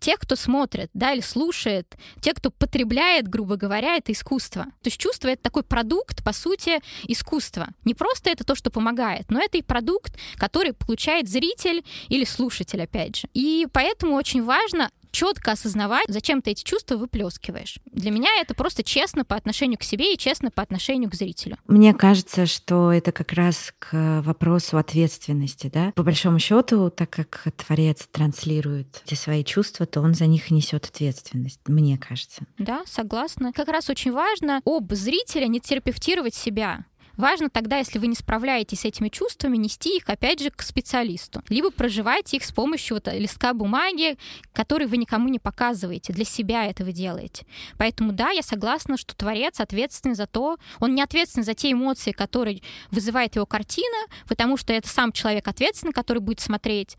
тех, 0.00 0.18
кто 0.18 0.36
смотрит, 0.36 0.90
да, 0.94 1.12
или 1.12 1.20
слушает, 1.20 1.96
те, 2.20 2.34
кто 2.34 2.50
потребляет, 2.50 3.28
грубо 3.28 3.56
говоря, 3.56 3.96
это 3.96 4.12
искусство. 4.12 4.64
То 4.64 4.88
есть 4.88 4.98
чувство— 4.98 5.28
это 5.30 5.42
такой 5.42 5.62
продукт, 5.62 6.24
по 6.24 6.32
сути, 6.32 6.80
искусства. 7.06 7.68
Не 7.84 7.94
просто 7.94 8.30
это 8.30 8.44
то, 8.44 8.54
что 8.54 8.70
помогает, 8.70 9.30
но 9.30 9.40
это 9.40 9.58
и 9.58 9.62
продукт, 9.62 10.16
который 10.36 10.72
получает 10.72 11.28
зритель 11.28 11.84
или 12.08 12.24
слушатель, 12.24 12.82
опять 12.82 13.16
же. 13.16 13.28
И 13.34 13.66
поэтому 13.72 14.14
очень 14.14 14.42
важно 14.42 14.90
четко 15.14 15.52
осознавать, 15.52 16.06
зачем 16.08 16.42
ты 16.42 16.50
эти 16.50 16.64
чувства 16.64 16.96
выплескиваешь. 16.96 17.76
Для 17.86 18.10
меня 18.10 18.28
это 18.40 18.54
просто 18.54 18.82
честно 18.82 19.24
по 19.24 19.36
отношению 19.36 19.78
к 19.78 19.84
себе 19.84 20.12
и 20.12 20.18
честно 20.18 20.50
по 20.50 20.60
отношению 20.60 21.08
к 21.10 21.14
зрителю. 21.14 21.56
Мне 21.68 21.94
кажется, 21.94 22.46
что 22.46 22.92
это 22.92 23.12
как 23.12 23.32
раз 23.32 23.72
к 23.78 24.22
вопросу 24.22 24.76
ответственности, 24.76 25.70
да. 25.72 25.92
По 25.94 26.02
большому 26.02 26.38
счету, 26.40 26.90
так 26.90 27.10
как 27.10 27.46
творец 27.56 28.08
транслирует 28.10 29.02
эти 29.06 29.14
свои 29.14 29.44
чувства, 29.44 29.86
то 29.86 30.00
он 30.00 30.14
за 30.14 30.26
них 30.26 30.50
несет 30.50 30.84
ответственность, 30.86 31.60
мне 31.66 31.96
кажется. 31.96 32.42
Да, 32.58 32.82
согласна. 32.86 33.52
Как 33.52 33.68
раз 33.68 33.88
очень 33.88 34.12
важно 34.12 34.60
об 34.64 34.92
зрителя 34.92 35.46
не 35.46 35.60
терапевтировать 35.60 36.34
себя. 36.34 36.84
Важно 37.16 37.48
тогда, 37.48 37.78
если 37.78 37.98
вы 37.98 38.06
не 38.06 38.14
справляетесь 38.14 38.80
с 38.80 38.84
этими 38.84 39.08
чувствами, 39.08 39.56
нести 39.56 39.96
их, 39.96 40.08
опять 40.08 40.40
же, 40.40 40.50
к 40.50 40.62
специалисту. 40.62 41.42
Либо 41.48 41.70
проживать 41.70 42.34
их 42.34 42.44
с 42.44 42.52
помощью 42.52 42.96
вот 42.96 43.08
листка 43.12 43.54
бумаги, 43.54 44.16
который 44.52 44.86
вы 44.86 44.96
никому 44.96 45.28
не 45.28 45.38
показываете, 45.38 46.12
для 46.12 46.24
себя 46.24 46.66
это 46.66 46.84
вы 46.84 46.92
делаете. 46.92 47.46
Поэтому 47.78 48.12
да, 48.12 48.30
я 48.30 48.42
согласна, 48.42 48.96
что 48.96 49.14
творец 49.14 49.60
ответственен 49.60 50.14
за 50.14 50.26
то, 50.26 50.56
он 50.80 50.94
не 50.94 51.02
ответственен 51.02 51.44
за 51.44 51.54
те 51.54 51.72
эмоции, 51.72 52.12
которые 52.12 52.62
вызывает 52.90 53.36
его 53.36 53.46
картина, 53.46 53.96
потому 54.28 54.56
что 54.56 54.72
это 54.72 54.88
сам 54.88 55.12
человек 55.12 55.46
ответственный, 55.48 55.92
который 55.92 56.18
будет 56.18 56.40
смотреть, 56.40 56.96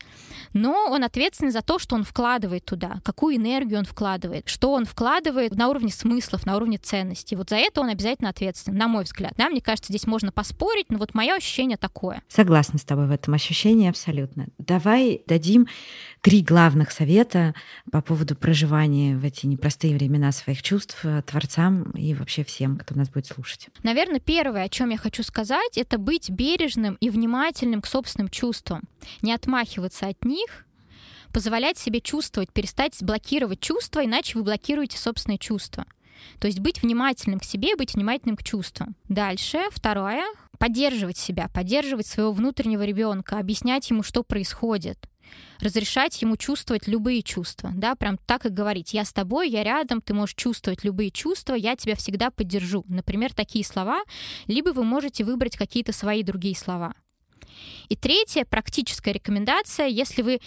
но 0.52 0.86
он 0.88 1.04
ответственен 1.04 1.52
за 1.52 1.62
то, 1.62 1.78
что 1.78 1.94
он 1.94 2.04
вкладывает 2.04 2.64
туда, 2.64 3.00
какую 3.04 3.36
энергию 3.36 3.78
он 3.78 3.84
вкладывает, 3.84 4.48
что 4.48 4.72
он 4.72 4.84
вкладывает 4.84 5.54
на 5.54 5.68
уровне 5.68 5.90
смыслов, 5.90 6.46
на 6.46 6.56
уровне 6.56 6.78
ценностей. 6.78 7.36
Вот 7.36 7.50
за 7.50 7.56
это 7.56 7.80
он 7.80 7.88
обязательно 7.88 8.30
ответственен, 8.30 8.78
на 8.78 8.88
мой 8.88 9.04
взгляд. 9.04 9.32
Да, 9.36 9.48
мне 9.48 9.60
кажется, 9.60 9.92
здесь 9.92 10.05
можно 10.06 10.32
поспорить, 10.32 10.86
но 10.90 10.98
вот 10.98 11.14
мое 11.14 11.34
ощущение 11.34 11.76
такое. 11.76 12.22
Согласна 12.28 12.78
с 12.78 12.84
тобой 12.84 13.06
в 13.06 13.10
этом 13.10 13.34
ощущении 13.34 13.88
абсолютно. 13.88 14.46
Давай 14.58 15.22
дадим 15.26 15.66
три 16.20 16.42
главных 16.42 16.90
совета 16.90 17.54
по 17.90 18.02
поводу 18.02 18.36
проживания 18.36 19.16
в 19.16 19.24
эти 19.24 19.46
непростые 19.46 19.94
времена 19.94 20.32
своих 20.32 20.62
чувств 20.62 21.04
творцам 21.26 21.90
и 21.92 22.14
вообще 22.14 22.44
всем, 22.44 22.76
кто 22.78 22.94
нас 22.94 23.08
будет 23.08 23.26
слушать. 23.26 23.68
Наверное, 23.82 24.20
первое, 24.20 24.64
о 24.64 24.68
чем 24.68 24.90
я 24.90 24.98
хочу 24.98 25.22
сказать, 25.22 25.76
это 25.76 25.98
быть 25.98 26.30
бережным 26.30 26.96
и 27.00 27.10
внимательным 27.10 27.82
к 27.82 27.86
собственным 27.86 28.28
чувствам, 28.28 28.82
не 29.22 29.32
отмахиваться 29.32 30.06
от 30.06 30.24
них, 30.24 30.66
позволять 31.32 31.76
себе 31.76 32.00
чувствовать, 32.00 32.50
перестать 32.52 32.96
блокировать 33.02 33.60
чувства, 33.60 34.04
иначе 34.04 34.38
вы 34.38 34.44
блокируете 34.44 34.96
собственные 34.98 35.38
чувства. 35.38 35.84
То 36.40 36.46
есть 36.46 36.60
быть 36.60 36.82
внимательным 36.82 37.40
к 37.40 37.44
себе, 37.44 37.76
быть 37.76 37.94
внимательным 37.94 38.36
к 38.36 38.42
чувствам. 38.42 38.96
Дальше, 39.08 39.58
второе, 39.70 40.24
поддерживать 40.58 41.16
себя, 41.16 41.48
поддерживать 41.48 42.06
своего 42.06 42.32
внутреннего 42.32 42.82
ребенка, 42.82 43.38
объяснять 43.38 43.90
ему, 43.90 44.02
что 44.02 44.22
происходит, 44.22 44.98
разрешать 45.60 46.20
ему 46.22 46.36
чувствовать 46.36 46.86
любые 46.86 47.22
чувства, 47.22 47.72
да, 47.74 47.94
прям 47.94 48.18
так 48.18 48.46
и 48.46 48.50
говорить, 48.50 48.94
я 48.94 49.04
с 49.04 49.12
тобой, 49.12 49.50
я 49.50 49.64
рядом, 49.64 50.00
ты 50.00 50.14
можешь 50.14 50.34
чувствовать 50.34 50.84
любые 50.84 51.10
чувства, 51.10 51.54
я 51.54 51.76
тебя 51.76 51.94
всегда 51.94 52.30
поддержу. 52.30 52.84
Например, 52.88 53.34
такие 53.34 53.64
слова, 53.64 54.02
либо 54.46 54.70
вы 54.70 54.84
можете 54.84 55.24
выбрать 55.24 55.56
какие-то 55.56 55.92
свои 55.92 56.22
другие 56.22 56.56
слова. 56.56 56.94
И 57.88 57.96
третья 57.96 58.44
практическая 58.44 59.12
рекомендация, 59.12 59.86
если 59.86 60.22
вы 60.22 60.40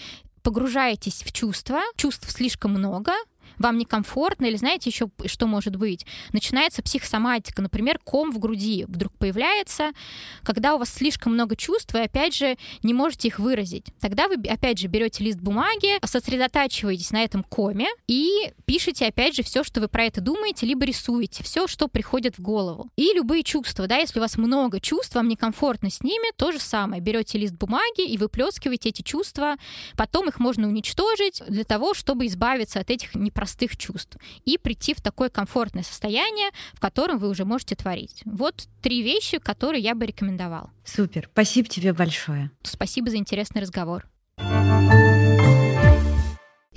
погружаетесь 0.44 1.24
в 1.24 1.32
чувства, 1.32 1.82
чувств 1.96 2.30
слишком 2.32 2.72
много, 2.72 3.14
вам 3.60 3.78
некомфортно, 3.78 4.45
или 4.45 4.56
знаете 4.56 4.89
еще, 4.89 5.10
что 5.26 5.48
может 5.48 5.76
быть? 5.76 6.06
Начинается 6.34 6.82
психосоматика, 6.82 7.62
например, 7.62 8.00
ком 8.04 8.32
в 8.32 8.39
груди 8.39 8.86
вдруг 8.88 9.13
появляется, 9.17 9.91
когда 10.43 10.76
у 10.76 10.80
вас 10.80 10.89
слишком 10.89 11.34
много 11.34 11.56
чувств, 11.56 11.93
вы, 11.93 12.02
опять 12.02 12.34
же, 12.34 12.58
не 12.84 12.93
можете 12.93 13.28
их 13.28 13.39
выразить. 13.39 13.86
Тогда 14.00 14.28
вы, 14.28 14.36
опять 14.50 14.80
же, 14.80 14.88
берете 14.88 15.24
лист 15.24 15.39
бумаги, 15.39 16.00
сосредотачиваетесь 16.06 17.12
на 17.12 17.24
этом 17.24 17.43
коме 17.43 17.88
и 18.08 18.52
пишете, 18.65 19.06
опять 19.06 19.36
же, 19.36 19.43
все, 19.43 19.63
что 19.63 19.82
вы 19.82 19.88
про 19.88 20.06
это 20.06 20.22
думаете, 20.22 20.65
либо 20.65 20.86
рисуете, 20.86 21.43
все, 21.43 21.67
что 21.67 21.88
приходит 21.88 22.38
в 22.38 22.41
голову. 22.41 22.89
И 22.95 23.13
любые 23.13 23.43
чувства, 23.43 23.88
да, 23.88 23.98
если 23.98 24.19
у 24.19 24.22
вас 24.22 24.38
много 24.38 24.80
чувств, 24.80 25.15
вам 25.15 25.28
некомфортно 25.28 25.89
с 25.89 26.02
ними, 26.02 26.32
то 26.36 26.52
же 26.52 26.60
самое. 26.60 27.02
Берете 27.02 27.38
лист 27.38 27.54
бумаги 27.54 28.08
и 28.08 28.17
выплескиваете 28.17 28.89
эти 28.89 29.02
чувства, 29.02 29.56
потом 29.98 30.30
их 30.30 30.39
можно 30.39 30.67
уничтожить 30.67 31.41
для 31.48 31.63
того, 31.63 31.93
чтобы 31.93 32.26
избавиться 32.28 32.80
от 32.80 32.89
этих 32.89 33.15
непростых 33.15 33.49
простых 33.50 33.78
чувств 33.78 34.18
и 34.46 34.60
прийти 34.60 34.94
в 34.94 35.02
такое 35.02 35.30
комфортное 35.30 35.84
состояние, 35.84 36.50
в 36.74 36.80
котором 36.80 37.18
вы 37.18 37.30
уже 37.30 37.46
можете 37.46 37.76
творить. 37.76 38.22
Вот 38.26 38.68
три 38.82 39.02
вещи, 39.02 39.40
которые 39.40 39.82
я 39.82 39.96
бы 39.96 40.06
рекомендовал. 40.06 40.70
Супер. 40.86 41.30
Спасибо 41.32 41.68
тебе 41.68 41.94
большое. 41.94 42.52
Спасибо 42.62 43.10
за 43.10 43.18
интересный 43.18 43.62
разговор. 43.62 44.08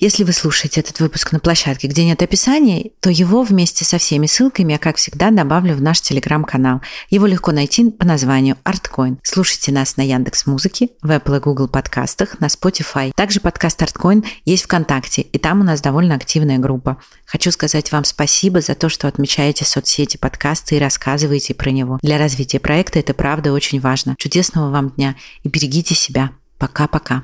Если 0.02 0.24
вы 0.24 0.32
слушаете 0.32 0.80
этот 0.80 0.98
выпуск 0.98 1.30
на 1.30 1.38
площадке, 1.38 1.86
где 1.86 2.04
нет 2.04 2.20
описания, 2.22 2.90
то 2.98 3.08
его 3.08 3.44
вместе 3.44 3.84
со 3.84 3.98
всеми 3.98 4.26
ссылками 4.26 4.72
я, 4.72 4.78
как 4.80 4.96
всегда, 4.96 5.30
добавлю 5.30 5.76
в 5.76 5.80
наш 5.80 6.00
телеграм-канал. 6.00 6.80
Его 7.08 7.26
легко 7.26 7.52
найти 7.52 7.88
по 7.88 8.04
названию 8.04 8.56
ArtCoin. 8.64 9.18
Слушайте 9.22 9.70
нас 9.70 9.96
на 9.96 10.02
Яндекс 10.02 10.46
Музыке, 10.46 10.88
в 11.02 11.10
Apple 11.12 11.36
и 11.36 11.40
Google 11.40 11.68
подкастах, 11.68 12.40
на 12.40 12.46
Spotify. 12.46 13.12
Также 13.14 13.38
подкаст 13.38 13.80
ArtCoin 13.80 14.26
есть 14.44 14.64
ВКонтакте, 14.64 15.22
и 15.22 15.38
там 15.38 15.60
у 15.60 15.62
нас 15.62 15.80
довольно 15.80 16.16
активная 16.16 16.58
группа. 16.58 16.96
Хочу 17.24 17.52
сказать 17.52 17.92
вам 17.92 18.02
спасибо 18.02 18.60
за 18.60 18.74
то, 18.74 18.88
что 18.88 19.06
отмечаете 19.06 19.64
соцсети 19.64 20.16
подкаста 20.16 20.74
и 20.74 20.80
рассказываете 20.80 21.54
про 21.54 21.70
него. 21.70 22.00
Для 22.02 22.18
развития 22.18 22.58
проекта 22.58 22.98
это 22.98 23.14
правда 23.14 23.52
очень 23.52 23.78
важно. 23.78 24.16
Чудесного 24.18 24.72
вам 24.72 24.90
дня 24.90 25.14
и 25.44 25.48
берегите 25.48 25.94
себя. 25.94 26.32
Пока-пока. 26.58 27.22